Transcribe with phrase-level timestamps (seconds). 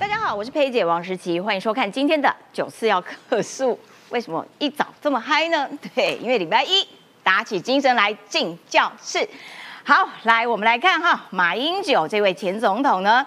[0.00, 3.78] 大家好，我是佩姐王诗琪，欢迎收看今天的九四要客诉。
[4.08, 5.68] 为什么一早这么嗨呢？
[5.94, 6.88] 对，因为礼拜一
[7.22, 9.28] 打起精神来进教室。
[9.84, 13.26] 好，来我们来看哈，马英九这位前总统呢，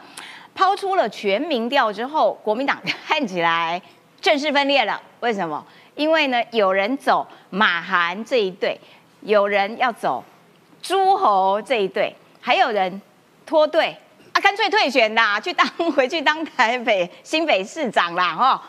[0.55, 3.79] 抛出了全民调之后，国民党看起来
[4.19, 4.99] 正式分裂了。
[5.19, 5.63] 为什么？
[5.93, 8.81] 因为呢，有人走马韩这一队，
[9.21, 10.23] 有人要走
[10.81, 12.99] 诸侯这一队，还有人
[13.45, 13.95] 脱队，
[14.43, 15.65] 干脆退选啦，去当
[15.95, 18.61] 回去当台北新北市长啦，哈。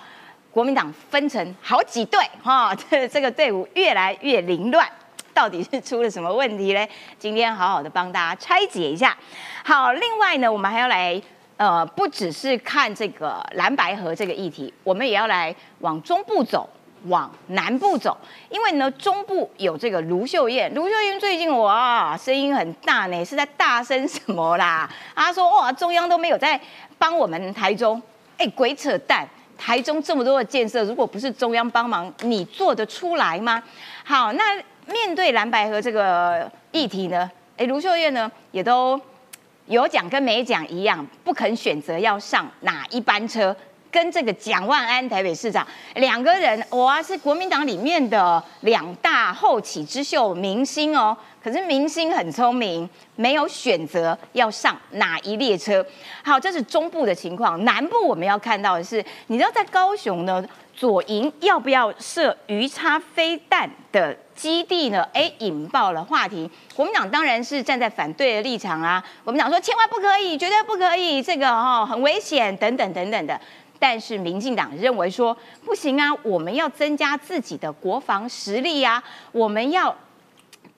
[0.53, 4.89] 国民党分成好几队，哈，这这个队伍越来越凌乱，
[5.35, 6.89] 到底是出了什么问题呢？
[7.19, 9.19] 今天好好的帮大家拆解一下。
[9.65, 11.21] 好，另外呢，我们还要来，
[11.57, 16.71] 呃，不只是看这个蓝白河这个议题，我们也要来往中部走。
[17.05, 18.17] 往南部走，
[18.51, 20.73] 因为呢，中部有这个卢秀燕。
[20.75, 24.89] 卢秀燕最近哇，声音很大呢，是在大声什么啦？
[25.15, 26.61] 他说哇，中央都没有在
[26.99, 28.01] 帮我们台中，
[28.39, 29.27] 哎，鬼扯淡！
[29.57, 33.63] 台中这么多的建设，如果不是中央帮忙，你做得出来吗？
[34.03, 34.55] 好，那
[34.87, 39.01] 面对蓝白河这个议题呢，哎，卢秀燕呢也都
[39.67, 43.55] 有讲跟没讲一样，不肯选择要上哪一班车。
[43.95, 45.65] 跟这个蒋万安台北市长
[45.95, 51.17] 两个人，哇，是国民党里面的两大后起之秀明星哦。
[51.41, 55.85] 可是明星很聪明，没有选择要上哪一列车。
[56.25, 57.65] 好，这是中部的情况。
[57.65, 65.07] 南部我们要看到的是，你知道在高雄呢，左营要不要设鱼叉飞弹的基地呢？
[65.13, 66.51] 哎，引爆了话题。
[66.75, 69.05] 国民党当然是站在反对的立场啊。
[69.23, 73.39] 我们讲说千万不可以，绝对不可以，这个哈很危险，等等等等的。
[73.87, 79.95] 但是民进党认为说不行啊，我们要增加自己的国防实力呀，我们要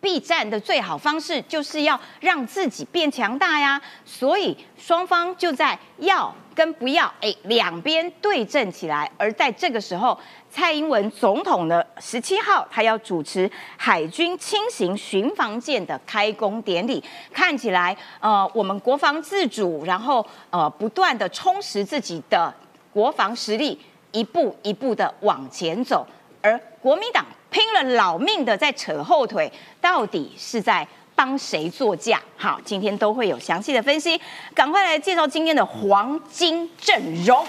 [0.01, 9.09] 避战的最好方式就是要让自己变强大呀，所以双方就在要跟不要，哎，两边对阵起来。
[9.17, 10.19] 而在这个时候，
[10.51, 17.00] 蔡英文总统呢，十七号他要主持海军轻型巡防舰的开工典礼，
[17.33, 22.53] 看起来呃，我们国防自主，然后呃，不断的充实自己的。
[22.97, 23.79] 国防实力
[24.11, 26.07] 一步一步的往前走，
[26.41, 29.53] 而国民党拼了老命的在扯后腿，
[29.83, 32.19] 到底是在帮谁作嫁？
[32.39, 34.19] 好，今天都会有详细的分析，
[34.55, 37.45] 赶快来介绍今天的黄金阵容，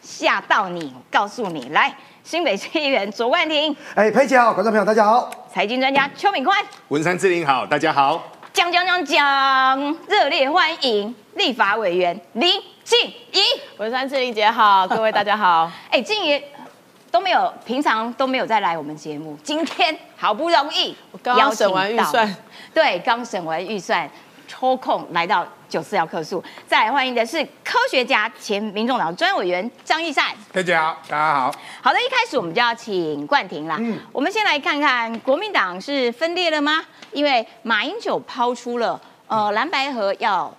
[0.00, 0.94] 吓到你！
[1.10, 1.92] 告诉你，来
[2.22, 12.62] 新北市议员卓冠廷，哎，佩姐好，观众朋友大家好，财经专家邱敏宽，文山志玲好，大家好，讲讲讲讲，热烈欢迎立法委员林。
[12.84, 12.98] 静
[13.32, 13.40] 怡，
[13.76, 15.70] 文山志玲姐好， 各位大家好。
[15.88, 16.42] 哎，静怡
[17.12, 22.36] 都没有，平常都没有再来我们节目，今天 好不容易刚审完预算，
[22.74, 24.10] 对，刚审完预算，
[24.48, 26.42] 抽空来到九四幺客诉。
[26.66, 30.32] 再来欢迎的是科学家、前民众党专委员张义善。
[30.52, 31.54] 大家好，大家好。
[31.82, 33.76] 好的，一开始我们就要请冠廷啦。
[33.78, 36.84] 嗯，我们先来看看国民党是分裂了吗？
[37.12, 40.52] 因为马英九抛出了呃蓝白河要。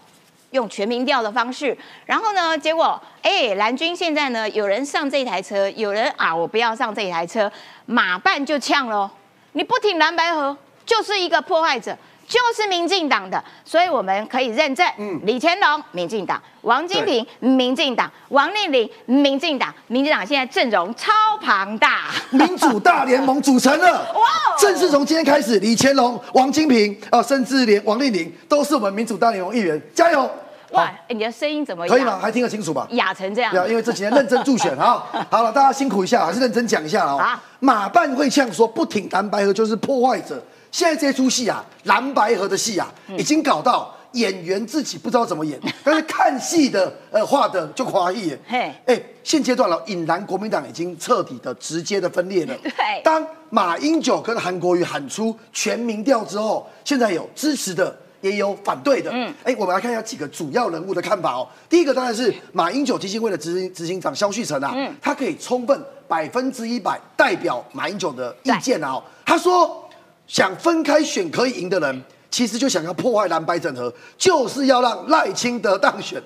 [0.54, 2.58] 用全民调的方式，然后呢？
[2.58, 7.52] 结果，哎，蓝军现在呢，有人上这台车，有人啊，我不要上这台车，
[7.86, 9.10] 马办就呛喽。
[9.54, 10.56] 你不挺蓝白河，
[10.86, 11.98] 就是一个破坏者。
[12.26, 19.72] 就是民进党的，所以我们可以认证，嗯李乾隆，民进党；王金平，民进党；王丽玲，民进党。
[19.88, 23.92] 民进党现在阵容超庞大，民主大联盟组成了。
[24.16, 24.22] 哇！
[24.58, 30.28] 正式从今天开始，李乾隆、王金平啊，甚至连王丽玲都是我们民主大联盟议员，加油！
[30.74, 32.20] 哇，你的声音怎么可以吗？
[32.20, 32.88] 还听得清楚吧？
[32.92, 33.52] 哑成这样。
[33.52, 35.04] 对啊，因为这几天认真助选啊。
[35.30, 37.18] 好了，大家辛苦一下，还是认真讲一下哦。
[37.18, 40.44] 啊，马办会呛说不挺蓝白河就是破坏者。
[40.72, 48.36] 现在这出戏啊，蓝白河的戏啊，已经搞到演员自己不知道怎么演， 但是看戏的呃画的就夸意。
[48.48, 52.56] 嘿，哎，现阶段了，引燃国民党已经彻底的直接的分裂了。
[52.64, 52.72] 对，
[53.04, 59.12] 当马英九跟韩国瑜喊出全民调之后，现在有支持的，也有反对的。
[59.14, 61.48] 嗯，哎，我们来看一下几个主要人物的看法哦。
[61.70, 69.00] 第一个当然是马英九基金会的执行执行长肖旭成啊，他可以充分百分之一百代表马英九的意见啊。
[69.24, 69.80] 他说。
[70.26, 76.20] 想分开选可以赢的人，其实就想要破坏蓝白整合，就是要让赖清德当选。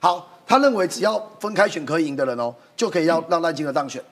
[0.00, 4.02] 好，他认为只要分开选可以赢的人哦，就可以要让赖清德当选。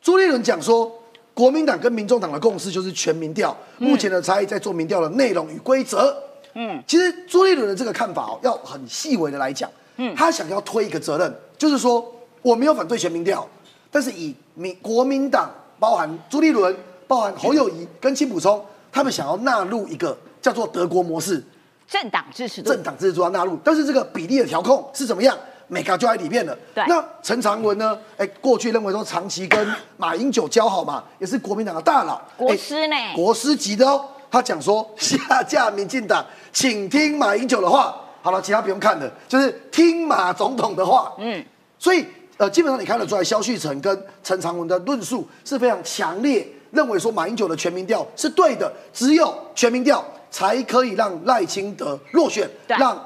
[0.00, 0.90] 朱立伦讲说，
[1.34, 6.16] 国民党跟民众党的共识就是全民调，目前的差异在做民调的内容与规则。
[6.54, 12.12] 嗯，其实朱立伦的这个看法哦，要很细微的来讲，嗯，他想要推一个责任，就是说
[12.42, 13.48] 我没有反对全民调，
[13.90, 16.76] 但是以民国民党包含朱立伦。
[17.08, 21.44] 包含侯友谊跟金补充，他们想要纳入一个叫做德国模式，
[21.86, 25.36] 政党支持政党支持度要纳入，但是这个比例的调控是怎么样？
[25.68, 26.56] 美嘎就在里面了。
[26.74, 27.98] 对那陈长文呢？
[28.16, 34.08] 哎，过去认为说长期跟马英九交好嘛，也是国民党的大佬，国师呢哎国师级的哦。
[34.32, 36.24] 他讲说下架民进党，
[36.54, 37.94] 请听马英九的话。
[38.22, 41.12] 好了，其他不用看了，就是听马总统的话。
[41.18, 41.44] 嗯，
[41.78, 42.06] 所以
[42.38, 52.98] 呃，基本上你看得出来，萧旭成跟陈长文的论述是非常强烈，认为说马英九的全民调是对的，只有全民调才可以让赖清德落选，对让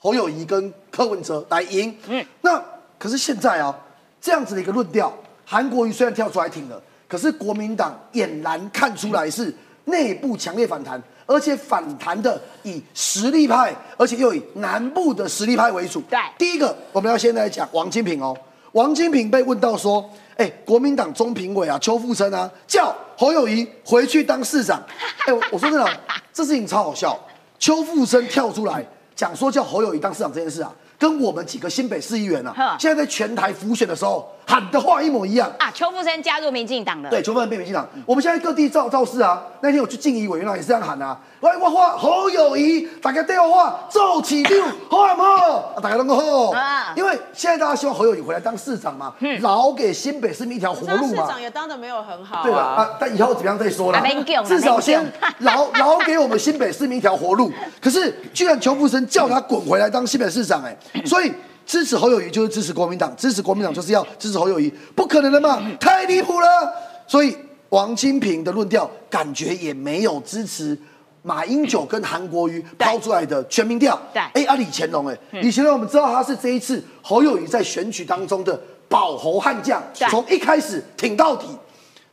[0.00, 1.96] 侯友谊跟柯文哲来赢。
[2.08, 2.60] 嗯，那
[2.98, 3.78] 可是现在啊，
[4.20, 9.54] 这样子的一个论调，韩国瑜虽然跳出来挺了，可是国民党俨然看出来是
[9.90, 16.00] 内部强烈反弹，而且反弹的以实力派，而且又以南部的实力派为主。
[16.08, 18.36] 对第一个我们要先来讲王金平哦。
[18.72, 20.08] 王金平被问到说
[20.38, 24.80] ：“哎、国民党中评委啊，邱富生啊，叫侯友谊回去当市长。”
[25.26, 25.90] 哎，我我说真的，
[26.32, 27.18] 这事情超好笑。
[27.58, 35.48] 邱富生跳出来讲说叫侯友谊当市长这件事啊，跟我们几个新北市议员啊呵，现在在全台浮选的时候喊的话一模一样。
[35.60, 37.08] 啊，邱富生加入民进党了。
[37.08, 37.86] 对，邱富生被民进党。
[38.04, 46.92] 我们现在各地造造势啊，那天我去静怡委员长也是这样喊啊，喂，我话侯友谊，大家对我话奏起六，好啊好，啊大家都好啊。
[46.96, 51.40] 因为现在大家希望侯友谊回来当市长嘛，老给新北市民一条活路嘛市长。
[51.40, 52.58] 也当的没有很好对吧？
[52.58, 52.82] 啊。
[52.82, 54.02] 啊，但以后怎么样再说啦
[54.44, 57.52] 至少先免讲饶饶给我们新北市民一条活路。
[57.80, 61.32] 可是，居然邱富生叫他滚回来当新北市长、哎，所以
[61.70, 66.46] 支持侯友谊就是支持国民党，支持国民党就是要支持侯友谊，不可能的嘛，太离谱了。
[67.06, 67.36] 所以
[67.68, 70.76] 王金平的论调感觉也没有支持。
[71.22, 81.46] 马英九跟韩国瑜抛出来的全民调，对哎，啊，李乾隆，哎，李乾隆，我们知道他是这一次侯友谊在选举当中的保侯悍将对，从一开始挺到底。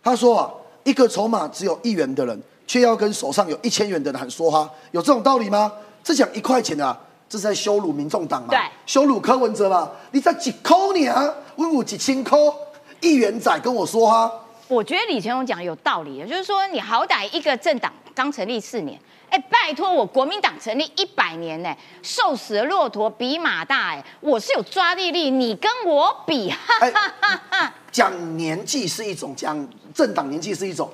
[0.03, 0.51] 他说啊，
[0.83, 5.71] 一个筹码只有一元的人，却要跟手上有一千元的人喊说哈，有这种道理吗？
[6.03, 6.97] 这讲一块钱的啊，
[7.29, 8.49] 这是在羞辱民众党嘛？
[8.49, 9.89] 对羞辱柯文哲嘛？
[10.11, 11.33] 你在几抠你啊？
[11.57, 12.53] 问我几千抠，
[13.01, 14.31] 一元仔跟我说哈，
[14.67, 27.73] 我觉得李乾隆讲有道理，就是说你好歹一个政党刚成立四年，哎，拜托我国民党成立一百年呢，瘦死的骆驼比马大，哎，我是有抓地力，你跟我比，哈哎哈哈哈。
[27.91, 30.87] 讲年纪是一种，讲政党年纪是一种，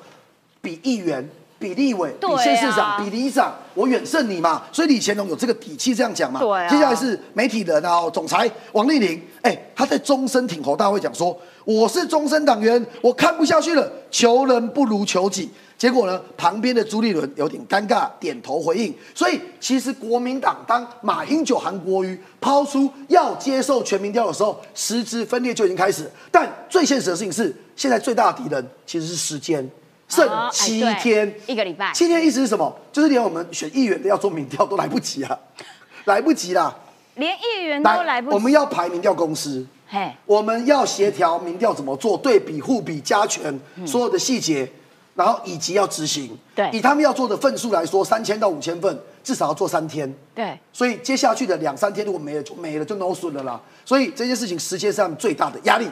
[0.62, 1.30] 比议员、
[1.64, 4.64] 比立委、对啊比县市长、比里长，我远胜你嘛。
[4.74, 6.42] 所以李乾隆有这个底气这样讲嘛。
[6.42, 15.50] 对啊接下来是媒体人啊，总裁王丽玲，哎，他在终身挺侯大会讲说，我是终身党员，我看不下去了，求人不如求己。
[15.76, 18.94] 结果呢，旁边的朱立伦有点尴尬，点头回应。
[19.14, 26.10] 所以其实国民党当马英九、韩国瑜抛出要接受全民调的时候，实质分裂就已经开始。
[26.32, 29.70] 但最现实的事情是，现在最大的敌人其实是时间，
[30.08, 32.74] 剩七对天，一个礼拜七天意思是什么？
[32.92, 35.38] 就是连我们选议员的要做民调都来不及啊，
[36.06, 36.76] 来不及啦。
[37.16, 38.36] 连议员都来不及。
[38.36, 44.68] 我们要排民调公司，嘿，我们要协调民调怎么做，对比、互比、加权所有的细节，
[45.16, 46.36] 然后以及要执行。
[46.56, 50.12] 对以他们要做的份数来说，三千到五千份，至少要做三天。
[50.34, 53.62] 对，所以接下去的两三天如果没了就没了，就 no 损了啦。
[53.86, 55.88] 所以这件事情时间上最大的压力。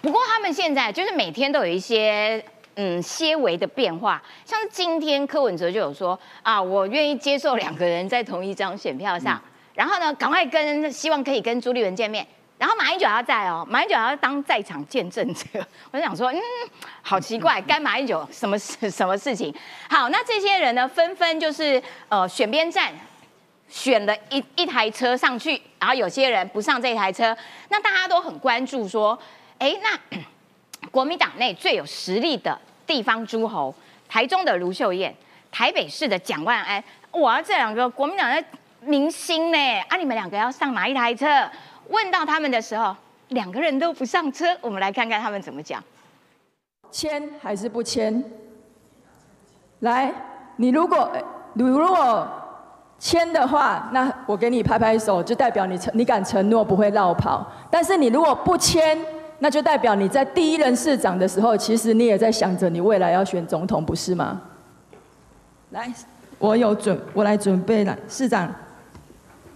[0.00, 2.42] 不过他们现在就是每天都有一些
[2.76, 9.40] 嗯些微的变化，像是今天柯文哲就有说啊，我愿意接受两个人在同一张选票上，
[9.74, 12.26] 然后呢，赶快跟希望可以跟朱立伦见面。
[12.58, 15.44] 然后马英九要在哦，马英九要当在场见证者。
[15.90, 16.38] 我就想说，嗯，
[17.02, 19.52] 好奇怪，干马英九什么事什么事情？
[19.90, 22.92] 好，那这些人呢，纷纷就是呃选边站，
[23.68, 27.36] 选了一一台车上去，然后有些人不上这台车，
[27.68, 29.18] 那大家都很关注说，
[29.58, 30.18] 哎，那
[30.92, 33.74] 国民党内最有实力的地方诸侯，
[34.08, 35.14] 台中的卢秀燕，
[35.50, 38.44] 台北市的蒋万安，哇，这两个国民党的
[38.80, 39.58] 明星呢，
[39.88, 41.26] 啊，你们两个要上哪一台车？
[41.88, 42.94] 问到他们的时候，
[43.28, 45.82] 两个人都不上车，我们来看看他们怎么讲。
[46.90, 48.22] 签还是不签？
[49.80, 50.12] 来，
[50.56, 51.10] 你如果
[51.54, 52.28] 你如果
[52.98, 57.44] 签的话，那我给你拍拍手，就代表你承你敢承诺不会绕跑。
[57.70, 58.98] 但是你如果不签，
[59.42, 64.40] 那就代表你在第一任市长的时候，其实你也在想着你未来要选总统，不是吗？
[65.70, 65.92] 来，
[66.38, 68.48] 我有准，我来准备了，市长。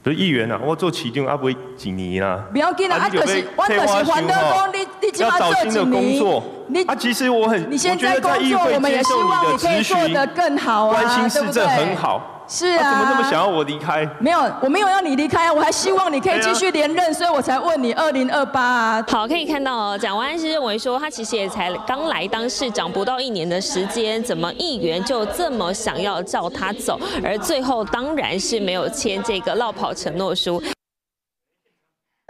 [0.02, 2.44] 不是议员啊，我做市长啊，不会几年啊。
[2.50, 11.30] 不要紧啦，啊，你就是我就是还得讲你你起码做几年你啊，其实我很，你现在工作，我们也希望你可以做得更好啊，关心？
[11.30, 12.35] 市政很好。
[12.48, 14.08] 是啊，他怎么那么想要我离开？
[14.20, 19.04] 没有，我没有要你离开啊，我还希望你可以继续连任，所以我才问你二零二八啊。
[19.08, 30.62] 好，可以看到哦，蒋万安是认为说，他其实也才刚来当市长不到一年的时间，怎么议员就这么想要叫他走，而最后当然是没有签这个落跑承诺书。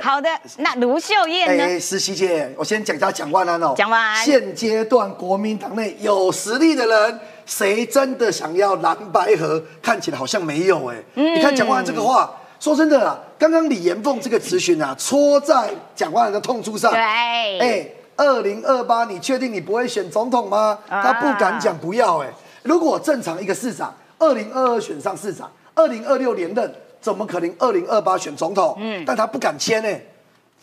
[0.03, 1.65] 好的，那卢秀燕呢？
[1.65, 3.73] 哎，实习姐，我先讲一下蒋万安哦。
[3.75, 9.63] 蒋万安现阶段国民党内有实力的人，谁真的想要蓝白河？
[9.81, 10.97] 看起来好像没有哎。
[11.15, 16.91] 你看蒋万安这个话，说真的啊，刚刚李延凤这个咨询啊，戳在蒋万安的痛处上。
[16.91, 20.77] 对，哎，二零二八，你确定你不会选总统吗？
[20.89, 22.29] 啊他不敢讲不要哎。
[22.65, 28.77] 如果正常一个市长，二零二二选上市长，二零二六连任，怎么可能二零二八选总统？
[28.81, 30.03] 嗯，但他不敢签哎。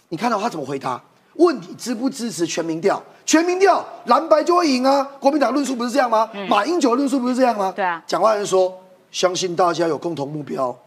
[0.09, 1.01] 你看到他怎么回答？
[1.35, 3.01] 问你支不支持全民调？
[3.25, 5.01] 全民调蓝白就会赢啊！
[5.19, 6.29] 国民党论述不是这样吗？
[6.49, 7.71] 马英九的论述不是这样吗？
[7.73, 8.77] 对啊蒋万安说，
[9.11, 10.77] 相信大家有共同目标。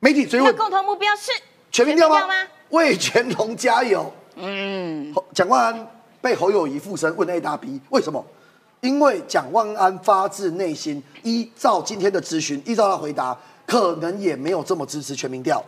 [0.00, 1.32] 媒体追问那共同目标是
[1.72, 2.16] 全民调吗？
[2.18, 4.12] 全民调吗为全龙加油。
[4.36, 8.24] 嗯，蒋万安被侯友谊附身问 A 大 B，为什么？
[8.82, 15.64] 因为蒋万安发自内心，依照今天的咨询，依照他回答，可能也没有这么支持全民调。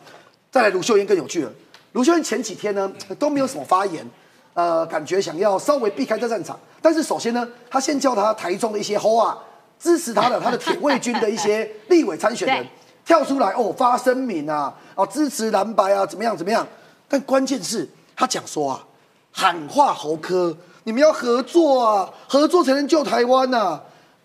[0.50, 1.50] 再来，卢秀燕更有趣了。
[1.92, 4.08] 卢秀燕前几天呢都没有什么发言，
[4.54, 6.58] 呃，感觉想要稍微避开这战场。
[6.80, 9.36] 但是首先呢，他先叫他台中的一些侯啊，
[9.80, 12.66] 支持他的 他的铁卫军的一些立委参选人
[13.04, 16.66] 跳出来哦，发声明啊，哦支持蓝白啊，怎么样怎么样？
[17.08, 18.84] 但关键是他讲说啊，
[19.32, 20.54] 喊话侯科，
[20.84, 23.80] 你们要合作啊，合作才能救台湾呐、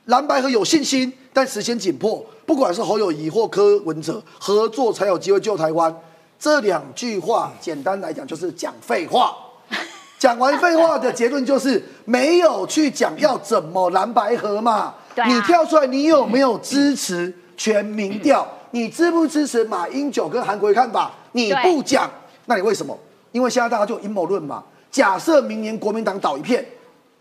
[0.06, 5.96] 蓝白和有信心，但时间紧迫，不管是侯友谊或柯文哲，合作才有机会救台湾。
[6.44, 9.34] 这两句话，简单来讲就是讲废话。
[10.20, 14.74] 讲完废话的结论就是没有去讲要怎么蓝白合嘛。
[14.74, 14.96] 啊
[15.26, 18.46] 你跳出来，你有没有支持全民调？
[18.72, 21.14] 你支不支持马英九跟韩国瑜看法？
[21.32, 22.12] 你不讲，
[22.48, 22.98] 那你为什么？
[23.32, 24.62] 因为现在大家就阴谋论嘛。
[24.92, 26.66] 假设明年国民党倒一片，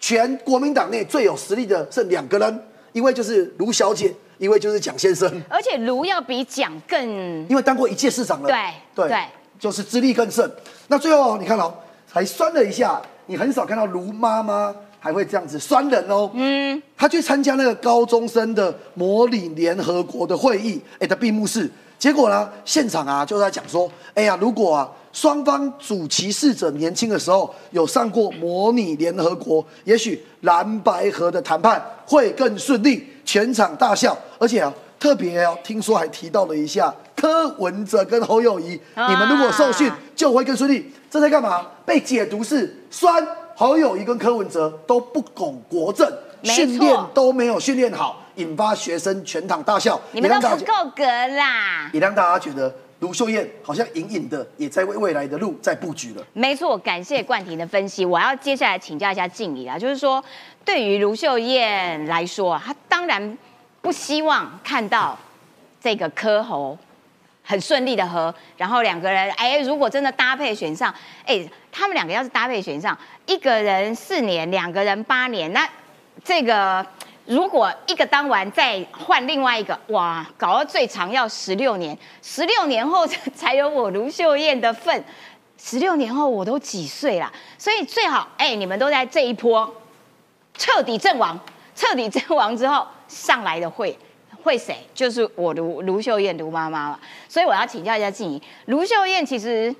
[0.00, 5.40] 全国民党内最有实力的剩两个人，一位就是卢小姐，一位就是蒋先生。
[5.48, 7.00] 而且卢要比蒋更
[7.48, 9.24] 因为当过一届市长了，对对
[9.56, 10.50] 就是资历更甚。
[10.88, 11.72] 那最后你看哦，
[12.10, 16.28] 还酸了一下，你很少看到卢妈妈还会这样子酸人哦。
[16.34, 34.70] 嗯，他去参加那个高中生的模拟联合国的会议，哎的闭幕式，结果呢，现场啊就在讲说，哎呀，如果啊双方主歧视者年轻的时候有上过模拟联合国，也许蓝白河的谈判会更顺利，全场大笑，而且啊。
[35.00, 40.92] 特别哦，听说还提到了一下柯文哲跟侯友谊，啊你们如果受训就会更顺利。
[41.10, 41.66] 这在干嘛？
[41.84, 46.08] 被解读是酸侯友谊跟柯文哲都不拱国政，
[46.44, 50.00] 训练都没有训练好，引发学生全场大笑。
[50.12, 51.90] 你们都不够格啦。
[51.92, 56.24] 也让大家觉得卢秀燕好像隐隐的也在为未来的路在布局了。
[56.32, 58.04] 没错，感谢冠廷的分析。
[58.04, 60.22] 我要接下来请教一下静怡啊，就是说，
[60.64, 63.36] 对于卢秀燕来说，她当然
[63.80, 65.18] 不希望看到
[65.80, 66.78] 这个柯侯
[67.42, 70.94] 很顺利的和，然后两个人，哎，如果真的搭配选上，
[71.26, 75.68] 哎，他们两个要是搭配选上，一个人四年，两个人八年，那
[76.22, 76.86] 这个
[77.32, 85.02] 如果一个当完再换另外一个，哇，搞到最长要十六年，十六年后才有我卢秀燕的份。
[85.56, 89.74] 十六年后我都几岁啦，所以最好哎、你们都在这一波
[90.58, 91.38] 彻底阵亡，
[91.74, 93.98] 彻底阵亡之后上来的会
[94.42, 94.76] 会谁？
[94.92, 97.00] 就是我卢卢秀燕卢妈妈了。
[97.28, 99.74] 所以我要请教一下静怡，卢秀燕其实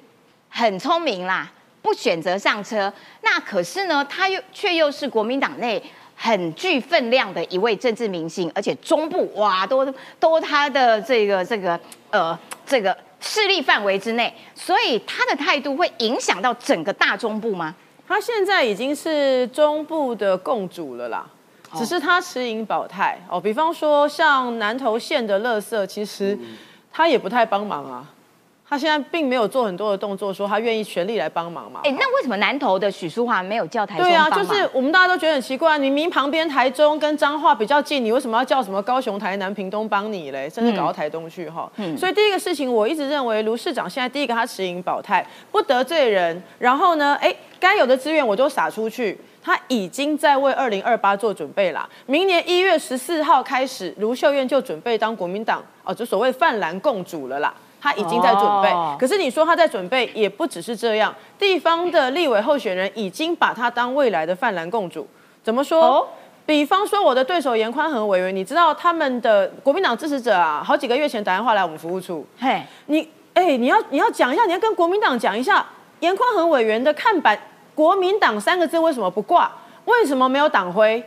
[0.49, 2.91] 很聪明啦，不选择上车，
[3.21, 5.83] 那可是呢，她又却又是国民党内。
[6.25, 9.85] 很具分量的一位政治明星，而且中部哇都
[10.21, 11.79] 都他的这个这个
[12.11, 17.75] 呃这个势力范围之内，所以他的态度会影响到整个大中部吗？
[18.07, 21.27] 他现在已经是中部的共主了啦，
[21.75, 23.41] 只是他持盈保泰哦。
[23.41, 26.39] 比方说像南投县的垃圾，其实
[26.93, 28.07] 他也不太帮忙啊。
[28.73, 31.83] 他现在并没有做很多的动作，说他愿意全力来帮忙嘛。
[31.85, 40.49] 哎、那为什么南投的许淑华没有叫台中对啊，就是我们大家都觉得很奇怪，你明明旁边台中跟彰化比较近，你为什么要叫什么高雄、台南、屏东帮你嘞？
[40.49, 41.71] 甚至搞到台东去哈？
[41.99, 49.19] 所以第一个事情，我一直认为卢市长现在第一个他持盈保泰，不得罪人，然后呢，哎，该有的资源我都撒出去。
[49.43, 51.87] 他已经在为二零二八做准备啦。
[52.07, 57.53] 明年一月十四号开始，卢秀燕就准备当国民党哦，就所谓泛蓝共主了啦。
[57.83, 61.13] 他已经在准备，哦可是你说他在准备，也不只是这样。
[61.39, 65.07] 地方的立委候选人已经把他当未来的泛蓝共主。
[65.43, 65.83] 怎么说？
[65.83, 66.09] 哦
[66.45, 75.65] 比方说我的对手严宽恒委员，你知道他们的国民党支持者啊，好几个月前打电话来我们服务处，嘿，你哎、你要你要讲一下，你要跟国民党讲一下
[76.01, 77.39] 严宽恒委员的看板，
[77.77, 79.51] 国民党三个字为什么不挂？
[79.85, 81.03] 为什么没有党徽？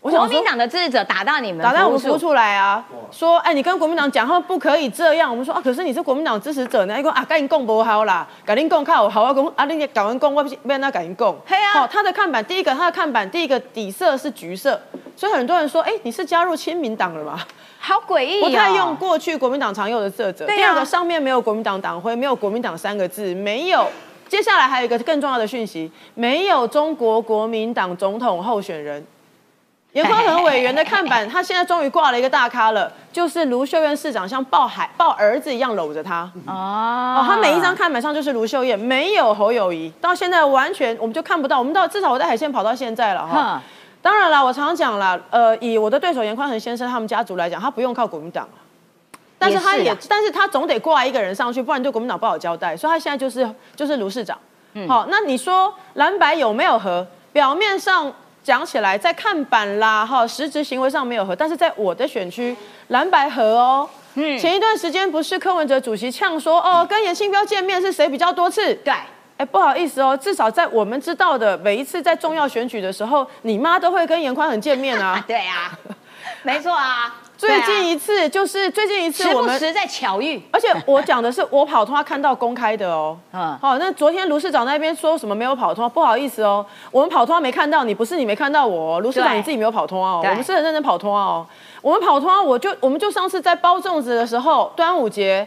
[0.00, 5.28] 我想说国民党的支持者打到你们，打到我们服务处服务出来啊，说哎，你跟国民党讲，他们不可以这样。
[5.28, 11.36] 我们说啊，可是你是国民党支持者呢，一个啊，赶紧供不好啦，赶紧供靠好啊，供啊，你赶完供，我不要那赶紧供。
[11.44, 14.80] 嘿啊好，他的看板，第一个他的看板，第一个底色是橘色，
[15.16, 17.40] 所以很多人说，哎，你是加入亲民党了吗？
[17.80, 20.46] 好诡异、哦，不太用过去国民党常用的色泽。
[20.46, 23.84] 第二个上面没有国民党党徽，没有国民党三个字，没有。
[24.28, 29.04] 接下来还有一个更重要的讯息，没有中国国民党总统候选人。
[29.92, 36.30] 严宽恒委员的看板，他现在终于挂了一个大咖了，就是卢秀燕市长像抱孩抱儿子一样搂着他。
[36.46, 41.58] 哦哦，他每一张看板上就是卢秀燕，没有侯友谊，到现在完全我们就看不到。
[41.58, 43.60] 我们到至少我在海线跑到现在了哈。
[44.02, 48.60] 当然了，我常常讲了，呃，以我的对手严宽恒先生他们家族来讲，他不用靠国民党啊
[49.38, 52.76] 但是他也，也是啊但是他总得挂一个人上去，不然对国民党不好交代。
[52.76, 54.38] 所以他现在就是就是卢市长。
[54.86, 57.06] 好，那你说蓝白有没有和？
[57.30, 62.56] 表面上讲起来，在看板啦，哈，实质行为上没有合，但是在我的选区
[62.88, 63.88] 蓝白合哦。
[64.14, 68.74] 嗯，前一段时间不是柯文哲主席呛说，哦，跟严清标见面是谁比较多次？
[68.76, 68.92] 对，
[69.36, 75.22] 哎，不好意思哦，至少在我们知道的每一次在重要选举的时候，你妈都会跟严宽很见面啊。
[75.28, 75.78] 对啊，
[76.42, 77.14] 没错啊。
[77.38, 83.16] 最近一次就是最近一次时我们，不时在巧遇， 而且我讲的是我跑通，话看到公开的哦。
[83.32, 83.40] 嗯。
[83.40, 90.30] 嗯，好，那昨天卢市长那边说什么没有跑通，不好意思哦，我们跑通没看到你，不是你没看到我哦，卢市长你自己没有跑通哦，对。
[90.30, 91.46] 我们是很认真跑通哦，
[91.80, 95.46] 我们跑通啊，我就我们就上次在包粽子的时候，端午节。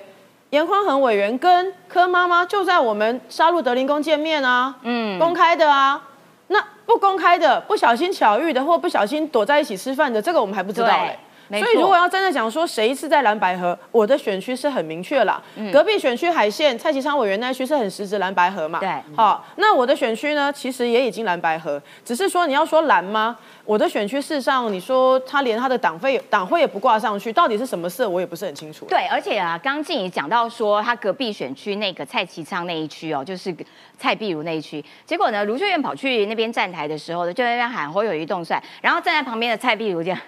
[0.51, 6.01] 严宽恒委员跟柯妈妈就在我们沙鹿德林宫见面啊，嗯，公开的啊，
[6.47, 10.93] 那不公开的，不小心巧遇的，或不小心躲在一起吃饭的，这个我们还不知道嘞。
[10.93, 10.97] 对。
[10.97, 11.19] 没错
[11.59, 15.41] 所以如果要真的讲说谁是在蓝白河，我的选区是很明确啦。
[15.55, 18.79] 嗯隔壁选区海线蔡其昌委员那一区是很实质蓝白河嘛。
[18.79, 23.37] 对好，那我的选区呢，其实也已经蓝白河，只是说你要说蓝吗？
[23.63, 28.85] 我的选区事实上，你说他连他的党费党会也不挂上去，到底是什么色，我也不是很清楚。
[28.85, 33.55] 对，而且啊，刚静怡讲到说，他隔壁选区那个蔡其昌那一区哦，就是
[33.97, 34.83] 蔡碧如那一区。
[35.05, 40.19] 结果呢，卢秀燕跑去那边站台的时候呢，就在那边喊侯友谊动帅，然后站在旁边的蔡碧如这样，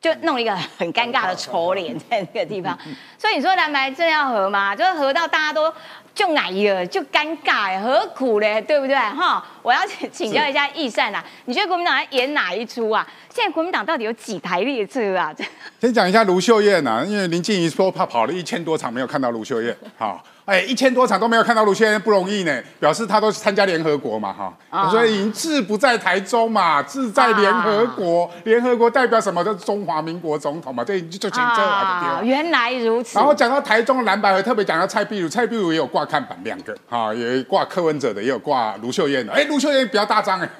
[0.00, 2.76] 就弄一个很尴尬的丑脸 在那个地方。
[3.18, 4.74] 所以你说蓝白真要合吗？
[4.74, 5.72] 就是合到大家都
[6.14, 8.60] 就奶了，就尴尬哎，何苦嘞？
[8.62, 8.96] 对不对？
[8.96, 13.06] 哈，我要请教一下易善啊，你觉得国民党在演哪一出啊？
[13.32, 15.34] 现在国民党到底有几台列车啊？
[15.80, 29.44] 先讲一下卢秀燕啊，因为林静怡说她跑了一千多场没有看到卢秀燕，好，哎，一千多场都没有看到卢秀燕不容易呢，表示他都参加联合国嘛，哈、啊所以志不在台中嘛，志在联合国，联合国代表什么？
[29.44, 32.26] 就是中华民国总统嘛，这就就请这来的地方。
[32.26, 33.16] 原来如此。
[33.16, 39.32] 然后讲到台中的蓝白河，特别讲到蔡壁如，蔡壁如也有挂看板两个，哈、也挂柯文哲的，也有挂卢秀燕的。
[39.32, 40.50] 哎，卢秀燕比较大张哎，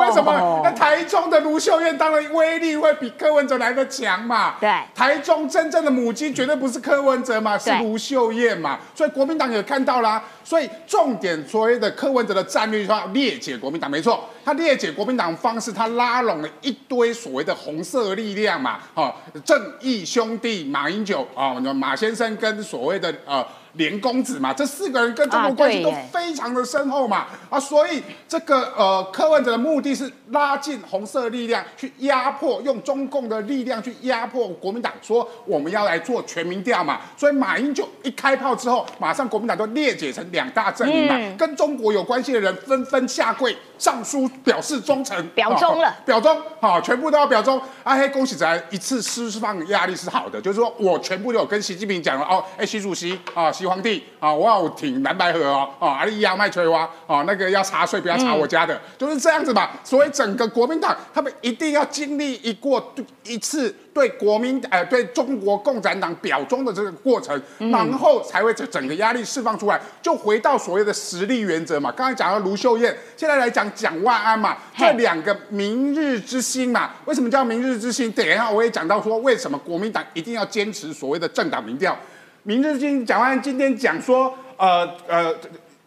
[0.00, 0.60] 为什么？
[0.64, 4.56] 那台中的卢秀燕当然威力会比柯文哲来的强嘛。
[4.60, 8.78] 对台中真正的母鸡绝对不是柯文哲嘛，是对卢秀燕嘛。
[8.94, 10.22] 所以国民党也看到啦。
[10.42, 23.44] 所以重点所谓的柯文哲的战略，说要裂解国民党，没错，他裂解国民党的方式，他拉拢了一堆所谓的红色力量嘛，哦，正义兄弟马英九啊、马先生跟所谓的呃。
[23.74, 41.36] 连公子嘛，这四个人跟中啊国关系都非常的深厚嘛，啊，所以这个呃柯文哲的目的是拉近红色力量，去压迫，用中共的力量去压迫国民党，说我们要来做全民调嘛，所以马英九一开炮之后，马上国民党就裂解成两大阵营嘛，嗯。
[41.36, 47.60] 跟中国有关系的人纷纷下跪上书表示忠诚，表忠了哦表忠，好、全部都要表忠。
[47.82, 59.68] 啊嘿，恭喜咱一次释放压力是好的，就是说我全部都有跟习近平讲了哦，哎，习主席啊，习皇帝啊，我要挺蓝白河哦，啊，阿里亚卖翠花啊，那个要查税不要查我家的，就是这样子嘛。
[59.84, 62.94] 所以整个国民党他们一定要经历一过
[63.24, 71.92] 一次对国民呃对中国共产党表忠的这个过程，然后才会整整个压力释放出来，就回到所谓的实力原则嘛。
[71.92, 78.10] 刚才讲到卢秀燕，现在来讲蒋万安嘛，嘿这两个明日之星嘛，为什么叫明日之星？
[78.10, 81.96] 等一下我也讲到说，为什么国民党一定要坚持所谓的政党民调。
[82.42, 85.34] 明日之星蒋万安今天讲说，呃呃。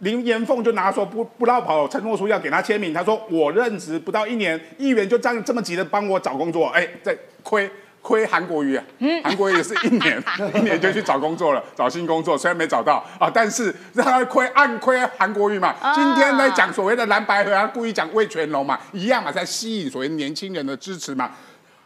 [0.02, 7.68] 林延凤就拿说不不绕跑承诺书要给他签名，他说我任职不到一年，议员就这样这么急的帮我找工作，哎，这亏
[8.08, 8.84] 亏韩国瑜啊，
[9.22, 10.24] 韩国瑜也是一年
[10.56, 15.76] 一年就去找工作了，找新工作，虽然没找到啊，但是让他亏暗亏韩国瑜嘛。
[15.94, 21.32] 今天在讲所谓的蓝白河，他故意讲魏全龙嘛，一样嘛，在吸引所谓年轻人的支持嘛。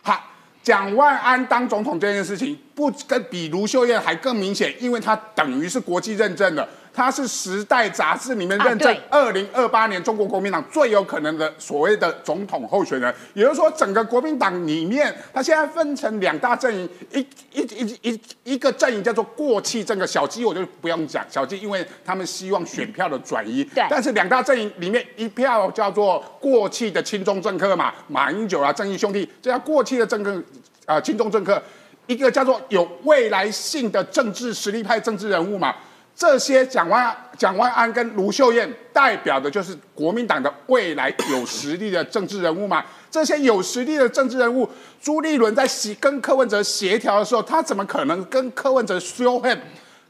[0.03, 0.27] 好。
[0.63, 6.69] 蒋万安当总统这件事情，不跟比卢秀燕还更明显，因为他等于是国际认证的。
[6.93, 13.13] 他是《时代》杂志里面认证二零二八年中国国民党最有可能的所谓的总统候选人。
[13.33, 17.19] 也就是说，整个国民党里面，他现在分成两大阵营，一
[17.53, 30.43] 一一一一个阵营叫做过气这个小鸡我就不用讲，小鸡因为他们希望选票的转移，对但是两大阵营里面一票叫做过气的亲中政客嘛，马英九啊、正义兄弟，这叫过气的政客
[30.85, 31.61] 啊、亲中政客。
[32.07, 35.73] 一个叫做有未来性的政治实力派政治人物嘛，
[36.15, 42.83] 这些蒋万蒋万安跟卢秀燕代表的就是国民党的未来有实力的政治人物嘛。
[43.09, 44.69] 这些有实力的政治人物，
[45.01, 49.61] 朱立伦在协跟柯文哲协调的时候，他怎么可能跟柯文哲修恨？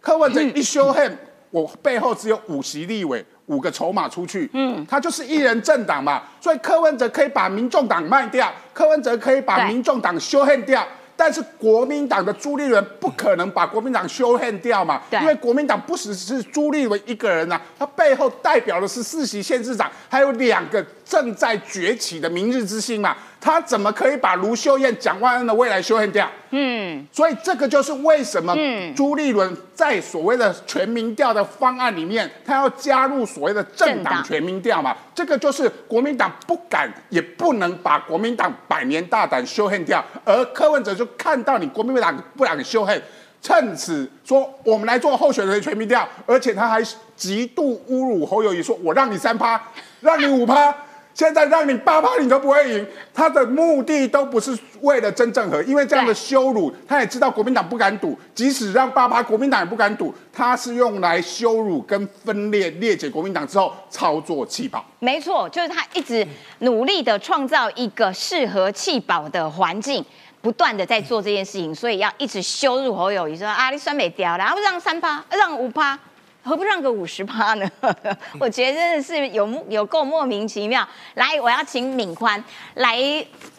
[0.01, 1.17] 柯文哲一修恨，
[1.49, 3.25] 我背后只有五席立委。
[3.47, 10.87] 五个筹码出去，嗯，他就是一人政党嘛，所以柯文哲可以把民众党卖掉，柯文哲可以把民众党修恨掉，
[11.23, 26.29] 但是国民党的朱立伦不可能把国民党修恨掉嘛，因为国民党不只是朱立伦一个人呐、他背后代表的是四席县市长，还有两个正在崛起的明日之星嘛，他怎么可以把卢秀燕、蒋万安的未来修恨掉？
[26.51, 43.01] 嗯，所以这个就是为什么嗯朱立伦在所谓的全民调的方案里面，他要加入所谓的政政党党全民调嘛，这个就是国民党不敢也不能把国民党百年大胆修恨掉，而柯文哲就看到你国民党不敢修恨。
[43.41, 46.79] 趁此说，我们来做候选人的全民调，而且他还
[47.15, 49.59] 极度侮辱侯友谊，说我让你三趴，
[50.01, 50.71] 让你五趴，
[51.13, 64.83] 现在让你八趴你都不会赢，他的目的都不是为了真正和，因为这样的羞辱，他也知道国民党不敢赌，即使让八趴，国民党也不敢赌，他是用来羞辱跟分裂裂解国民党之后操作气保。
[64.99, 66.25] 没错，就是他一直
[66.59, 70.03] 努力的创造一个适合弃保的环境。
[70.41, 75.95] 不断的在做这件事情，所以要一直羞辱侯友谊，说啊，你酸美掉了，然后让三趴，让五趴，
[76.43, 77.69] 何不让个五十趴呢？
[78.39, 80.87] 我觉得真的是有有够莫名其妙。
[81.13, 82.43] 来，我要请敏宽
[82.75, 82.97] 来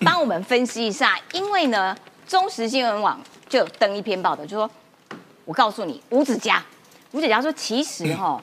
[0.00, 4.70] 帮我们分析一下，因为呢，中时新闻网就有登一篇报道，就说，
[5.44, 6.62] 我告诉你，吴子嘉，
[7.12, 8.40] 吴子嘉说，其实哈、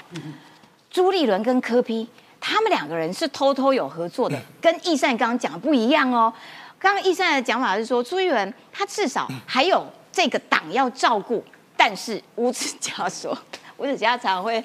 [0.89, 2.07] 朱立伦跟柯批
[2.39, 6.33] 他们两个人是偷偷有合作的，跟易善刚刚讲的不一样哦。
[6.79, 11.43] 刚刚易善的讲法是说，朱立伦他至少还有这个党要照顾，
[11.75, 13.37] 但是吴子嘉说，
[13.79, 14.63] 吴子嘉常常会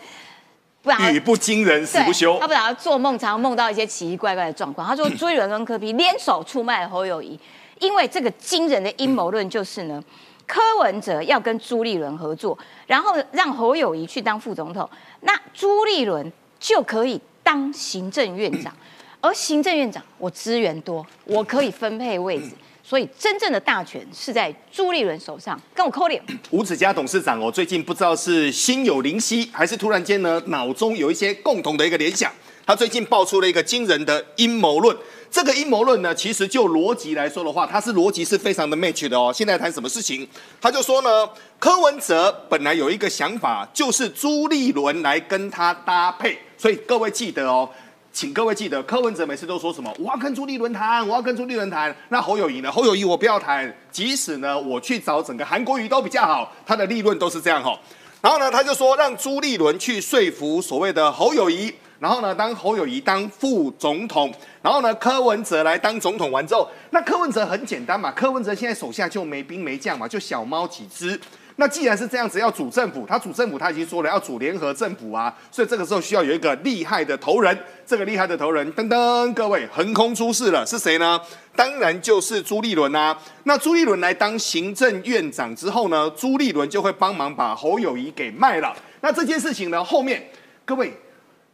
[0.83, 2.47] 不然语不惊人死不休对他。
[2.47, 4.87] 不然做梦常常梦到一些奇奇怪怪的状况。
[4.87, 7.39] 他说朱一伦跟柯比联手出卖侯友谊，
[7.79, 10.03] 因为这个惊人的阴谋论就是呢，
[10.47, 14.89] 柯文哲要跟朱立伦合作，然后让侯友谊去当副总统，
[15.21, 18.75] 那朱立伦就可以当行政院长，
[19.21, 22.51] 而行政院长我资源多，我可以分配位置。
[22.87, 26.23] 所以真正的大权是在朱立伦手上，跟我扣脸。
[26.51, 32.31] 吴子嘉董事长哦，最近不知道是心有灵犀，还是突然间呢脑中有一些共同的一个联想。
[32.67, 34.95] 他最近爆出了一个惊人的阴谋论。
[35.31, 39.33] 这个阴谋论呢，其实就逻辑来说的话，它是逻辑是非常的 match 的哦。
[39.35, 40.27] 现在谈什么事情？
[40.61, 46.39] 他就说呢，柯文哲本来有一个想法，就是朱立伦来跟他搭配。
[46.57, 47.69] 所以各位记得哦，
[48.15, 51.95] 请各位记得，柯文哲每次都说什么我要跟朱立伦谈，我要跟朱立伦谈。
[52.11, 52.71] 那侯友谊呢？
[52.71, 57.77] 侯友谊我不要谈，即使呢我去找整个韩国瑜都比较好，他的利润都是这样哈、
[58.23, 71.21] 然后呢，他就说让朱立伦去说服所谓的侯友谊，然后呢，当侯友谊当副总统，然后呢，柯文哲来当总统完之后，那柯文哲很简单嘛，柯文哲现在手下就没兵没将嘛，就小猫几只。
[71.57, 77.57] 那既然是这样子，要组政府，他组政府他已经说了要组联合政府啊，所以这个时候需要有一个厉害的头人。
[77.87, 81.21] 这个厉害的头人，噔噔，各位横空出世了，是谁呢？
[81.55, 83.17] 当然就是朱立伦啊。
[83.45, 88.75] 那朱立伦来当行政院长之后呢，朱立伦就会帮忙把侯友谊给卖了。
[89.01, 90.31] 那这件事情呢，后面
[90.65, 90.93] 各位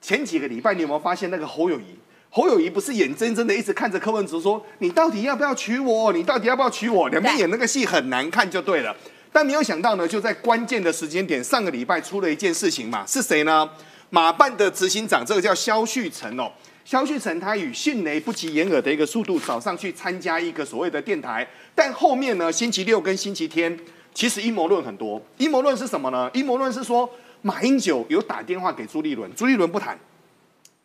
[0.01, 1.99] 前几个礼拜你有没有发现那个侯友谊？
[2.31, 6.13] 侯友谊不是眼睁睁的一直看着柯文哲说：“你到底要不要娶我？
[6.13, 8.97] 你到底要不要娶我？”两边演那个戏很难看就对了。
[9.33, 13.69] 但没有想到呢，就在关键的时间点，上个礼拜出了一件事情嘛，是谁呢？
[14.11, 16.51] 马办的执行长，这个叫肖旭成哦。
[16.85, 23.79] 肖旭成他以迅雷不及掩耳的一个速度早上去参加一个所谓的电台，但后面呢，星期六跟星期天，
[24.13, 25.23] 其实阴谋论很多。
[25.39, 26.29] 阴谋论是什么呢？
[26.35, 27.09] 阴谋论是说
[27.43, 29.97] 马英九有打电话给朱立伦，朱立伦不谈。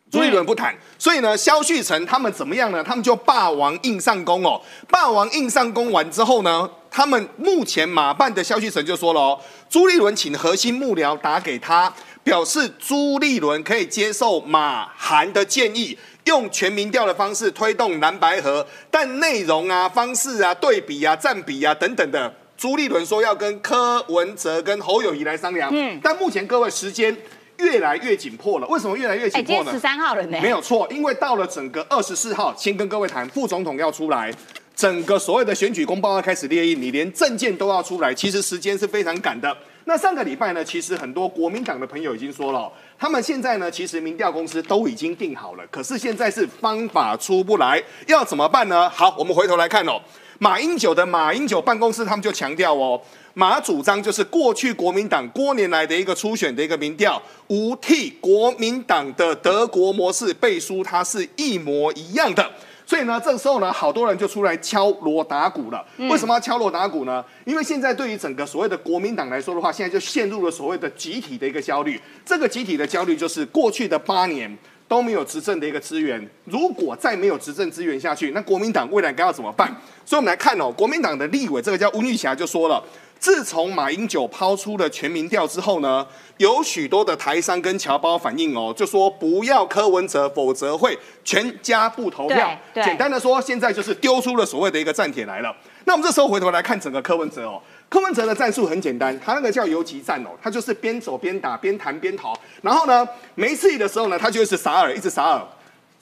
[0.08, 2.82] 朱立伦不谈，所以呢，肖旭成他们怎么样呢？
[2.82, 4.60] 他们就霸王硬上弓哦。
[4.88, 11.92] 霸王硬上弓完之后呢，他们目前马办的肖旭成就说了哦，朱立伦请核心幕僚打给他，
[12.22, 25.68] 表示朱立伦可以接受马韩的建议，用全民调的方式推动蓝白河，但内容啊、方式啊、对比啊、占比啊等等的，朱立伦说要跟柯文哲跟侯友谊来商量。
[25.74, 27.14] 嗯，但目前各位时间。
[27.58, 28.66] 越来越紧迫了。
[28.68, 29.78] 为什么越来越哎，紧迫呢今天十？
[29.80, 34.32] 三号了呢，没有错，因为到了整个二十四号，先跟各位谈，副总统要出来，
[34.74, 39.56] 整个所谓的选举公报要开始列印，你连证件都要出来，其实时间是非常赶的。
[39.88, 48.90] 那上个礼拜呢，其实很多国民党的朋友已经说了哦，他们现在呢，其实民调公司都已经定好了，可是现在是方法出不来，要怎么办呢？
[48.90, 50.00] 好，我们回头来看哦，
[50.38, 53.00] 马英九的马英九办公室他们就强调哦。
[53.34, 62.50] 马主张就是过去国民党多年来的一个初选的一个民调，无替国民党的德国模式背书，它是一模一样的。
[62.86, 65.84] 所以呢，这个时候呢，好多人就出来敲锣打鼓了。
[65.98, 67.22] 为什么要敲锣打鼓呢？
[67.44, 72.00] 因为现在对于整个所谓的国民党来说的话，现在就陷入了所谓的集体的一个焦虑。
[72.24, 74.56] 这个集体的焦虑就是过去的八年
[74.88, 79.68] 都没有执政的一个资源，如果再没有执政资源下去，那国民党未来该要怎么办？
[80.04, 82.82] 所以我们来看哦，国民党的立委这个叫温玉霞就说了。
[83.18, 92.54] 自从马英九抛出了全民调之后呢，有许多的台商跟侨胞反映哦，就说不要柯文哲，否则会全家不投票。
[92.74, 95.50] 简单的说，现在就是丢出了所谓的一个战帖来了。
[95.86, 102.36] 那我们这时候回头来看整个柯文哲哦，柯文哲的战术很简单，他那个叫游击战哦，他就是边走边打，边弹边逃。
[102.62, 105.42] 然后呢，没事的时候呢，他就一直撒饵，一直撒饵。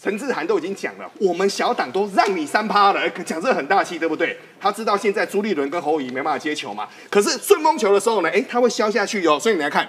[0.02, 4.36] 陈志涵都已经讲了，我们小党都让你三趴了，讲这很大气，对不对？
[4.60, 9.38] 他知道现在朱立伦跟侯友宜没办法接球嘛，可是顺风球的时候呢，哎，他会消下去哦。
[9.40, 9.88] 所以你来看，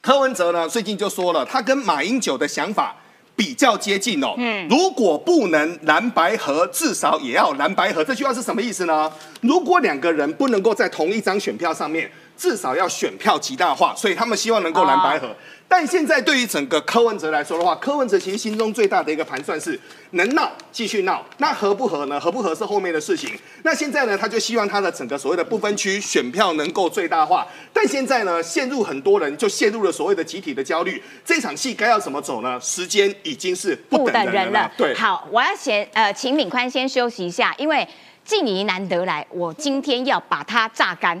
[0.00, 2.96] 柯文哲呢最近就说了，他跟马英九的想法
[3.36, 4.34] 比较接近哦。
[4.36, 8.04] 嗯，如果不能蓝白合，至少也要蓝白合。
[8.04, 9.10] 这句话是什么意思呢？
[9.40, 15.34] 如果两个人不能够在同一张选票上面，至少要选票极大化，所以他们希望能够蓝白合。
[15.66, 19.78] 但现在对于整个柯文哲来说的话，柯文哲其实心中最大的一个盘算是
[20.10, 22.20] 能闹继续闹，那合不合呢？
[22.20, 23.30] 合不合是后面的事情。
[23.62, 27.46] 那现在呢，他就希望他的整个所谓的不分区选票能够最大化。
[27.72, 31.02] 但现在呢，陷入很多人就陷入了所谓的集体的焦虑。
[31.24, 32.60] 这场戏该要怎么走呢？
[32.60, 34.72] 时间已经是不不等人了等人了。。
[34.76, 37.88] 对，好，我要先呃，请敏宽先休息一下，因为
[38.24, 41.20] 静怡难得来，我今天要把它榨干。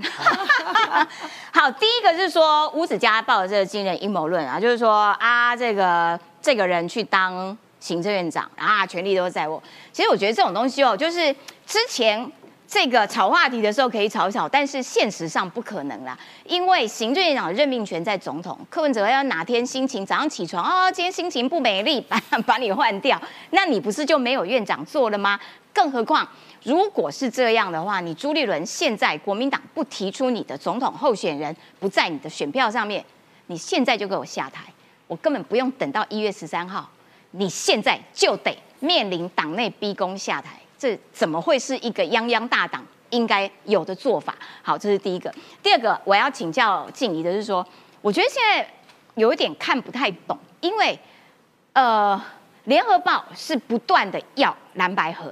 [1.52, 9.62] 好，第一个是说吴子嘉报的这个惊人阴谋论啊，就是说啊，这个这个人去当行政院长啊，权力都在我。
[9.92, 11.32] 其实我觉得这种东西哦，就是
[11.66, 12.30] 之前。
[12.66, 25.38] 这个炒话题的时候可以炒一炒，但是现实上不可能啦，因为行政院长的任命权在总统，柯文哲要哪天心情早上起床哦，今天心情不美丽，把把你换掉，那你不是就没有院长做了吗？
[25.72, 26.26] 更何况
[26.64, 33.04] 如果是这样的话，你朱立伦现在国民党不提出你的总统候选人，不在你的选票上面，
[33.46, 34.64] 你现在就给我下台，
[35.06, 36.88] 我根本不用等到一月十三号，
[37.32, 44.34] 你现在就得面临党内逼宫下台，这怎么会是一个泱泱大党应该有的做法？
[44.62, 45.32] 好，这是第一个。
[45.62, 47.66] 第二个，我要请教静怡的是说，
[48.00, 48.66] 我觉得现在
[49.16, 50.98] 有一点看不太懂，因为
[51.74, 52.18] 呃，
[52.64, 55.30] 联合报是不断的要蓝白合，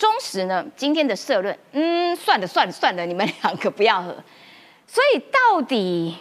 [0.00, 4.16] 中时呢今天的社论，嗯，算了算了算了，你们两个不要合。
[4.88, 6.16] 所以到底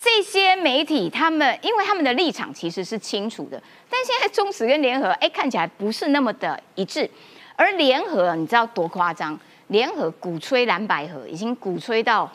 [0.00, 7.08] 这些媒体他们，因为他们的立场其实是清楚的，但现在中时跟联合，哎，看起来不是那么的一致。
[7.56, 9.38] 而联合，你知道多夸张？
[9.66, 12.30] 联合鼓吹蓝白合，已经鼓吹到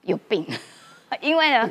[0.00, 0.46] 有病，
[1.20, 1.68] 因为呢，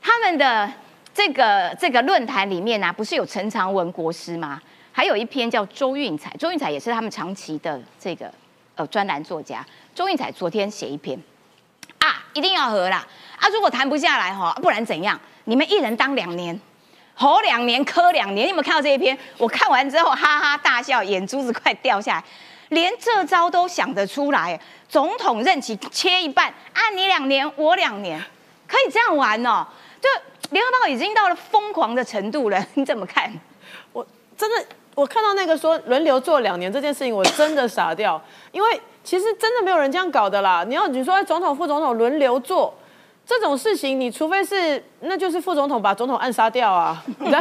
[0.00, 0.68] 他们的
[1.14, 4.60] 这个这个论坛里面呢、啊，不是有陈长文国师吗？
[4.98, 8.28] 还有一篇叫周运彩，周运彩也是他们长期的这个
[8.74, 9.64] 呃专栏作家。
[9.94, 11.16] 周运彩昨天写一篇
[12.00, 13.06] 啊，一定要和啦
[13.38, 15.16] 啊，如果谈不下来哈，不然怎样？
[15.44, 16.60] 你们一人当两年。
[17.14, 19.16] 吼两年，磕两年，你有没有看到这一篇？
[19.36, 22.24] 我看完之后哈哈大笑，眼珠子快掉下来。
[22.70, 24.58] 连这招都想得出来，
[24.88, 28.20] 总统任期切一半，啊，你两年，我两年，
[28.66, 29.64] 可以这样玩哦。
[30.00, 30.08] 就
[30.50, 33.32] 联合报已经到了疯狂的程度了，你怎么看？
[33.92, 34.04] 我
[34.36, 34.66] 真的，
[34.98, 40.64] 我看到那个说轮流做两年这件事情，我真的傻掉， 因为其实真的没有人这样搞的啦。
[40.66, 42.74] 你要你说总统副总统轮流做。
[43.24, 47.04] 这种事情，你除非是，那就是副总统把总统暗杀掉啊！
[47.18, 47.38] 你在，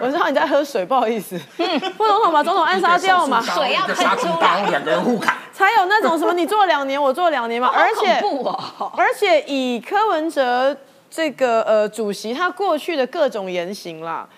[0.00, 1.38] 我知道你在喝水，不好意思。
[1.96, 7.70] 副总统把总统暗杀掉嘛， 水要喷出来，两个人互砍，才有那种什么你做两年，我做两年嘛。
[7.72, 10.76] 而且，哦、而且以柯文哲
[11.08, 14.28] 这个呃主席他过去的各种言行啦，